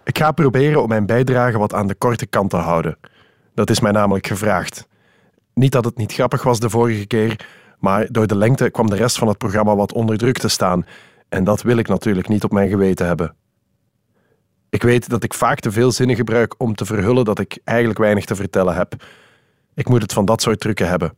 Ik 0.04 0.18
ga 0.18 0.32
proberen 0.32 0.82
om 0.82 0.88
mijn 0.88 1.06
bijdrage 1.06 1.58
wat 1.58 1.74
aan 1.74 1.86
de 1.86 1.94
korte 1.94 2.26
kant 2.26 2.50
te 2.50 2.56
houden. 2.56 2.98
Dat 3.54 3.70
is 3.70 3.80
mij 3.80 3.92
namelijk 3.92 4.26
gevraagd. 4.26 4.88
Niet 5.54 5.72
dat 5.72 5.84
het 5.84 5.96
niet 5.96 6.12
grappig 6.12 6.42
was 6.42 6.60
de 6.60 6.70
vorige 6.70 7.06
keer, 7.06 7.46
maar 7.78 8.06
door 8.10 8.26
de 8.26 8.36
lengte 8.36 8.70
kwam 8.70 8.90
de 8.90 8.96
rest 8.96 9.18
van 9.18 9.28
het 9.28 9.38
programma 9.38 9.76
wat 9.76 9.92
onder 9.92 10.18
druk 10.18 10.38
te 10.38 10.48
staan 10.48 10.84
en 11.32 11.44
dat 11.44 11.62
wil 11.62 11.76
ik 11.76 11.88
natuurlijk 11.88 12.28
niet 12.28 12.44
op 12.44 12.52
mijn 12.52 12.68
geweten 12.68 13.06
hebben. 13.06 13.34
Ik 14.70 14.82
weet 14.82 15.08
dat 15.08 15.24
ik 15.24 15.34
vaak 15.34 15.60
te 15.60 15.72
veel 15.72 15.92
zinnen 15.92 16.16
gebruik 16.16 16.54
om 16.58 16.74
te 16.74 16.84
verhullen 16.84 17.24
dat 17.24 17.38
ik 17.38 17.58
eigenlijk 17.64 17.98
weinig 17.98 18.24
te 18.24 18.34
vertellen 18.34 18.74
heb. 18.74 18.94
Ik 19.74 19.88
moet 19.88 20.02
het 20.02 20.12
van 20.12 20.24
dat 20.24 20.42
soort 20.42 20.60
trucken 20.60 20.88
hebben. 20.88 21.14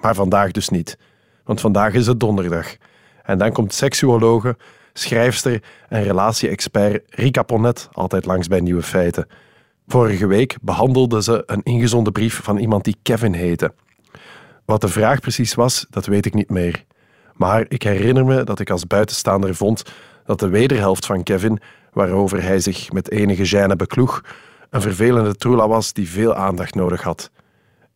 Maar 0.00 0.14
vandaag 0.14 0.50
dus 0.50 0.68
niet. 0.68 0.98
Want 1.44 1.60
vandaag 1.60 1.94
is 1.94 2.06
het 2.06 2.20
donderdag. 2.20 2.76
En 3.22 3.38
dan 3.38 3.52
komt 3.52 3.74
seksuologe, 3.74 4.56
schrijfster 4.92 5.62
en 5.88 6.02
relatie-expert 6.02 7.02
Rika 7.06 7.42
Ponnet 7.42 7.88
altijd 7.92 8.24
langs 8.24 8.48
bij 8.48 8.60
Nieuwe 8.60 8.82
Feiten. 8.82 9.26
Vorige 9.86 10.26
week 10.26 10.56
behandelde 10.62 11.22
ze 11.22 11.42
een 11.46 11.62
ingezonden 11.62 12.12
brief 12.12 12.40
van 12.42 12.58
iemand 12.58 12.84
die 12.84 12.96
Kevin 13.02 13.34
heette. 13.34 13.74
Wat 14.64 14.80
de 14.80 14.88
vraag 14.88 15.20
precies 15.20 15.54
was, 15.54 15.86
dat 15.90 16.06
weet 16.06 16.26
ik 16.26 16.34
niet 16.34 16.50
meer. 16.50 16.84
Maar 17.36 17.64
ik 17.68 17.82
herinner 17.82 18.24
me 18.24 18.44
dat 18.44 18.60
ik 18.60 18.70
als 18.70 18.86
buitenstaander 18.86 19.54
vond 19.54 19.82
dat 20.24 20.40
de 20.40 20.48
wederhelft 20.48 21.06
van 21.06 21.22
Kevin, 21.22 21.60
waarover 21.92 22.42
hij 22.42 22.60
zich 22.60 22.92
met 22.92 23.10
enige 23.10 23.56
gêne 23.56 23.76
bekloeg, 23.76 24.22
een 24.70 24.80
vervelende 24.80 25.36
troela 25.36 25.68
was 25.68 25.92
die 25.92 26.08
veel 26.08 26.34
aandacht 26.34 26.74
nodig 26.74 27.02
had. 27.02 27.30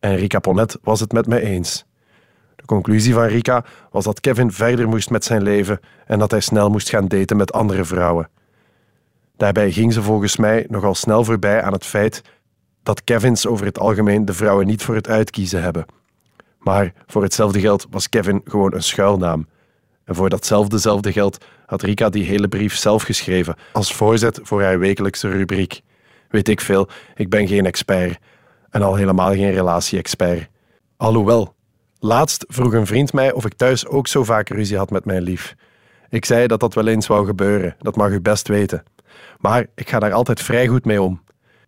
En 0.01 0.17
Rika 0.17 0.39
Ponet 0.39 0.79
was 0.83 1.01
het 1.01 1.13
met 1.13 1.27
mij 1.27 1.41
eens. 1.41 1.85
De 2.57 2.65
conclusie 2.67 3.15
van 3.15 3.25
Rika 3.25 3.65
was 3.91 4.05
dat 4.05 4.21
Kevin 4.21 4.53
verder 4.53 4.89
moest 4.89 5.11
met 5.11 5.25
zijn 5.25 5.43
leven 5.43 5.81
en 6.07 6.19
dat 6.19 6.31
hij 6.31 6.41
snel 6.41 6.71
moest 6.71 6.89
gaan 6.89 7.09
daten 7.09 7.37
met 7.37 7.53
andere 7.53 7.85
vrouwen. 7.85 8.29
Daarbij 9.37 9.71
ging 9.71 9.93
ze 9.93 10.03
volgens 10.03 10.37
mij 10.37 10.67
nogal 10.69 10.95
snel 10.95 11.25
voorbij 11.25 11.63
aan 11.63 11.73
het 11.73 11.85
feit 11.85 12.23
dat 12.83 13.05
Kevins 13.05 13.47
over 13.47 13.67
het 13.67 13.79
algemeen 13.79 14.25
de 14.25 14.35
vrouwen 14.35 14.67
niet 14.67 14.83
voor 14.83 14.95
het 14.95 15.09
uitkiezen 15.09 15.63
hebben. 15.63 15.87
Maar 16.61 16.93
voor 17.07 17.23
hetzelfde 17.23 17.61
geld 17.61 17.87
was 17.91 18.09
Kevin 18.09 18.41
gewoon 18.45 18.75
een 18.75 18.83
schuilnaam. 18.83 19.49
En 20.05 20.15
voor 20.15 20.29
datzelfdezelfde 20.29 21.13
geld 21.13 21.45
had 21.67 21.83
Rika 21.83 22.09
die 22.09 22.25
hele 22.25 22.49
brief 22.49 22.77
zelf 22.77 23.03
geschreven 23.03 23.57
als 23.73 23.95
voorzet 23.95 24.41
voor 24.43 24.63
haar 24.63 24.79
wekelijkse 24.79 25.29
rubriek. 25.29 25.81
Weet 26.29 26.49
ik 26.49 26.61
veel, 26.61 26.89
ik 27.15 27.29
ben 27.29 27.49
geen 27.49 27.67
expert. 27.67 28.19
En 28.71 28.83
al 28.83 28.95
helemaal 28.95 29.31
geen 29.33 29.51
relatie-expert. 29.51 30.49
Alhoewel, 30.97 31.55
laatst 31.99 32.45
vroeg 32.49 32.73
een 32.73 32.87
vriend 32.87 33.13
mij 33.13 33.33
of 33.33 33.45
ik 33.45 33.55
thuis 33.55 33.87
ook 33.87 34.07
zo 34.07 34.25
vaak 34.25 34.49
ruzie 34.49 34.77
had 34.77 34.91
met 34.91 35.05
mijn 35.05 35.23
lief. 35.23 35.55
Ik 36.09 36.25
zei 36.25 36.47
dat 36.47 36.61
dat 36.61 36.75
wel 36.75 36.87
eens 36.87 37.07
wou 37.07 37.27
gebeuren, 37.27 37.77
dat 37.79 37.97
mag 37.97 38.11
u 38.11 38.21
best 38.21 38.49
weten. 38.49 38.83
Maar 39.39 39.67
ik 39.75 39.89
ga 39.89 39.99
daar 39.99 40.13
altijd 40.13 40.41
vrij 40.41 40.67
goed 40.67 40.85
mee 40.85 41.03
om. 41.03 41.23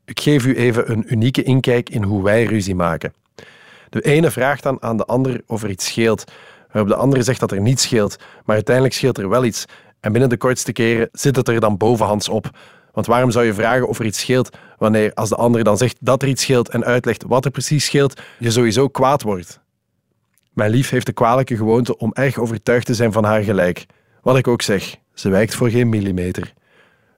Ik 0.04 0.20
geef 0.20 0.46
u 0.46 0.56
even 0.56 0.90
een 0.90 1.12
unieke 1.12 1.42
inkijk 1.42 1.90
in 1.90 2.02
hoe 2.02 2.22
wij 2.22 2.44
ruzie 2.44 2.74
maken. 2.74 3.12
De 3.92 4.00
ene 4.00 4.30
vraagt 4.30 4.62
dan 4.62 4.82
aan 4.82 4.96
de 4.96 5.04
ander 5.04 5.40
of 5.46 5.62
er 5.62 5.70
iets 5.70 5.84
scheelt, 5.84 6.24
waarop 6.70 6.90
de 6.90 6.96
andere 6.96 7.22
zegt 7.22 7.40
dat 7.40 7.52
er 7.52 7.60
niets 7.60 7.82
scheelt, 7.82 8.16
maar 8.44 8.54
uiteindelijk 8.54 8.94
scheelt 8.94 9.18
er 9.18 9.28
wel 9.28 9.44
iets. 9.44 9.64
En 10.00 10.12
binnen 10.12 10.30
de 10.30 10.36
kortste 10.36 10.72
keren 10.72 11.08
zit 11.12 11.36
het 11.36 11.48
er 11.48 11.60
dan 11.60 11.76
bovenhands 11.76 12.28
op. 12.28 12.50
Want 12.92 13.06
waarom 13.06 13.30
zou 13.30 13.44
je 13.44 13.54
vragen 13.54 13.88
of 13.88 13.98
er 13.98 14.04
iets 14.04 14.18
scheelt, 14.18 14.56
wanneer 14.78 15.14
als 15.14 15.28
de 15.28 15.36
ander 15.36 15.64
dan 15.64 15.76
zegt 15.76 15.96
dat 16.00 16.22
er 16.22 16.28
iets 16.28 16.42
scheelt 16.42 16.68
en 16.68 16.84
uitlegt 16.84 17.24
wat 17.26 17.44
er 17.44 17.50
precies 17.50 17.84
scheelt, 17.84 18.20
je 18.38 18.50
sowieso 18.50 18.88
kwaad 18.88 19.22
wordt? 19.22 19.60
Mijn 20.52 20.70
lief 20.70 20.90
heeft 20.90 21.06
de 21.06 21.12
kwalijke 21.12 21.56
gewoonte 21.56 21.96
om 21.98 22.12
erg 22.12 22.38
overtuigd 22.38 22.86
te 22.86 22.94
zijn 22.94 23.12
van 23.12 23.24
haar 23.24 23.42
gelijk. 23.42 23.86
Wat 24.22 24.36
ik 24.36 24.48
ook 24.48 24.62
zeg, 24.62 24.96
ze 25.14 25.28
wijkt 25.28 25.54
voor 25.54 25.70
geen 25.70 25.88
millimeter. 25.88 26.52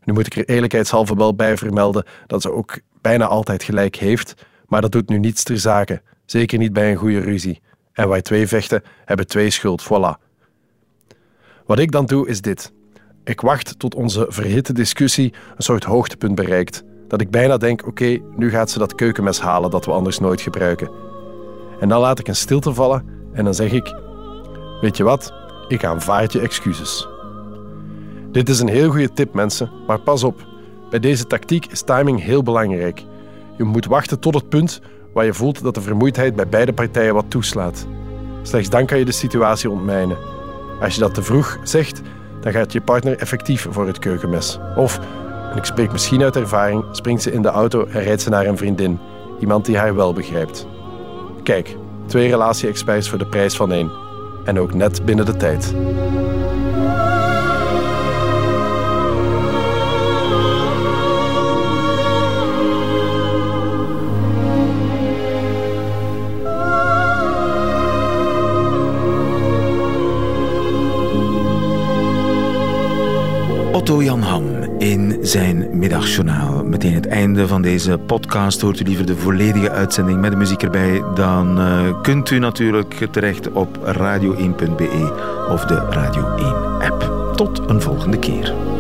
Nu 0.05 0.13
moet 0.13 0.27
ik 0.27 0.37
er 0.37 0.45
eerlijkheidshalve 0.45 1.17
wel 1.17 1.35
bij 1.35 1.57
vermelden 1.57 2.05
dat 2.27 2.43
ze 2.43 2.53
ook 2.53 2.79
bijna 3.01 3.27
altijd 3.27 3.63
gelijk 3.63 3.97
heeft, 3.97 4.35
maar 4.67 4.81
dat 4.81 4.93
doet 4.93 5.09
nu 5.09 5.19
niets 5.19 5.43
ter 5.43 5.59
zake. 5.59 6.03
Zeker 6.25 6.59
niet 6.59 6.73
bij 6.73 6.91
een 6.91 6.97
goede 6.97 7.21
ruzie. 7.21 7.61
En 7.93 8.09
waar 8.09 8.23
twee 8.23 8.47
vechten, 8.47 8.83
hebben 9.05 9.27
twee 9.27 9.51
schuld. 9.51 9.85
Voilà. 9.85 10.23
Wat 11.67 11.79
ik 11.79 11.91
dan 11.91 12.07
doe, 12.07 12.29
is 12.29 12.41
dit. 12.41 12.73
Ik 13.25 13.41
wacht 13.41 13.79
tot 13.79 13.95
onze 13.95 14.27
verhitte 14.29 14.73
discussie 14.73 15.35
een 15.57 15.63
soort 15.63 15.85
hoogtepunt 15.85 16.35
bereikt. 16.35 16.83
Dat 17.09 17.21
ik 17.21 17.31
bijna 17.31 17.57
denk, 17.57 17.87
oké, 17.87 18.19
nu 18.37 18.51
gaat 18.51 18.71
ze 18.71 18.79
dat 18.79 18.95
keukenmes 18.95 19.41
halen 19.41 19.71
dat 19.71 19.85
we 19.85 19.93
anders 19.93 20.19
nooit 20.19 20.41
gebruiken. 20.41 20.91
En 21.81 21.89
dan 21.89 22.01
laat 22.01 22.19
ik 22.19 22.29
een 22.29 22.37
stilte 22.37 22.75
vallen 22.75 23.05
en 23.33 23.45
dan 23.45 23.55
zeg 23.55 23.73
ik... 23.73 23.95
Weet 24.81 24.97
je 24.97 25.05
wat? 25.05 25.33
Ik 25.69 25.85
aanvaard 25.85 26.33
je 26.33 26.41
excuses. 26.41 27.09
Dit 28.33 28.49
is 28.49 28.61
een 28.61 28.69
heel 28.69 28.91
goede 28.91 29.13
tip, 29.13 29.35
mensen, 29.35 29.71
maar 29.87 30.01
pas 30.01 30.25
op. 30.25 30.47
Bij 30.91 31.01
deze 31.01 31.27
tactiek 31.27 31.67
is 31.67 31.83
timing 31.83 32.23
heel 32.23 32.43
belangrijk. 32.43 33.03
Je 33.57 33.65
moet 33.65 33.87
wachten 33.87 34.21
tot 34.21 34.35
het 34.35 34.49
punt 34.49 34.81
waar 35.15 35.25
je 35.25 35.35
voelt 35.35 35.63
dat 35.63 35.75
de 35.75 35.81
vermoeidheid 35.81 36.37
bij 36.37 36.49
beide 36.49 36.73
partijen 36.73 37.15
wat 37.15 37.25
toeslaat. 37.29 37.87
Slechts 38.43 38.69
dan 38.71 38.87
kan 38.87 38.99
je 38.99 39.05
de 39.05 39.13
situatie 39.13 39.71
ontmijnen. 39.71 40.17
Als 40.81 40.95
je 40.95 41.01
dat 41.01 41.15
te 41.15 41.23
vroeg 41.23 41.59
zegt, 41.63 42.01
dan 42.41 42.53
gaat 42.53 42.73
je 42.73 42.81
partner 42.81 43.19
effectief 43.19 43.67
voor 43.71 43.87
het 43.87 43.99
keukenmes. 43.99 44.59
Of, 44.77 45.01
en 45.51 45.57
ik 45.57 45.65
spreek 45.65 45.93
misschien 45.93 46.23
uit 46.23 46.37
ervaring, 46.37 46.85
springt 46.91 47.23
ze 47.23 47.33
in 47.33 47.43
de 47.43 47.49
auto 47.49 47.87
en 47.87 48.03
rijdt 48.03 48.23
ze 48.23 48.31
naar 48.31 48.47
een 48.47 48.57
vriendin. 48.57 48.99
Iemand 49.41 49.65
die 49.65 49.77
haar 49.77 49.95
wel 49.95 50.13
begrijpt. 50.13 50.67
Kijk, 51.43 51.77
twee 52.07 52.29
relatie-experts 52.29 53.09
voor 53.09 53.19
de 53.19 53.27
prijs 53.27 53.57
van 53.57 53.73
één. 53.73 53.91
En 54.45 54.59
ook 54.59 54.75
net 54.75 55.05
binnen 55.05 55.27
de 55.27 55.37
tijd. 55.37 55.75
Otto 73.95 74.07
Jan 74.07 74.23
Ham 74.23 74.45
in 74.79 75.19
zijn 75.21 75.79
middagjournaal. 75.79 76.65
Meteen 76.65 76.95
het 76.95 77.07
einde 77.07 77.47
van 77.47 77.63
deze 77.63 77.99
podcast. 77.99 78.61
Hoort 78.61 78.81
u 78.81 78.85
liever 78.85 79.07
de 79.07 79.17
volledige 79.17 79.71
uitzending 79.71 80.21
met 80.21 80.31
de 80.31 80.37
muziek 80.37 80.63
erbij, 80.63 81.03
dan 81.15 81.61
uh, 81.61 82.03
kunt 82.03 82.31
u 82.31 82.39
natuurlijk 82.39 83.09
terecht 83.11 83.53
op 83.53 83.79
radio1.be 83.79 85.13
of 85.51 85.65
de 85.65 85.75
Radio 85.91 86.35
1 86.37 86.91
app. 86.91 87.33
Tot 87.37 87.63
een 87.67 87.81
volgende 87.81 88.19
keer. 88.19 88.74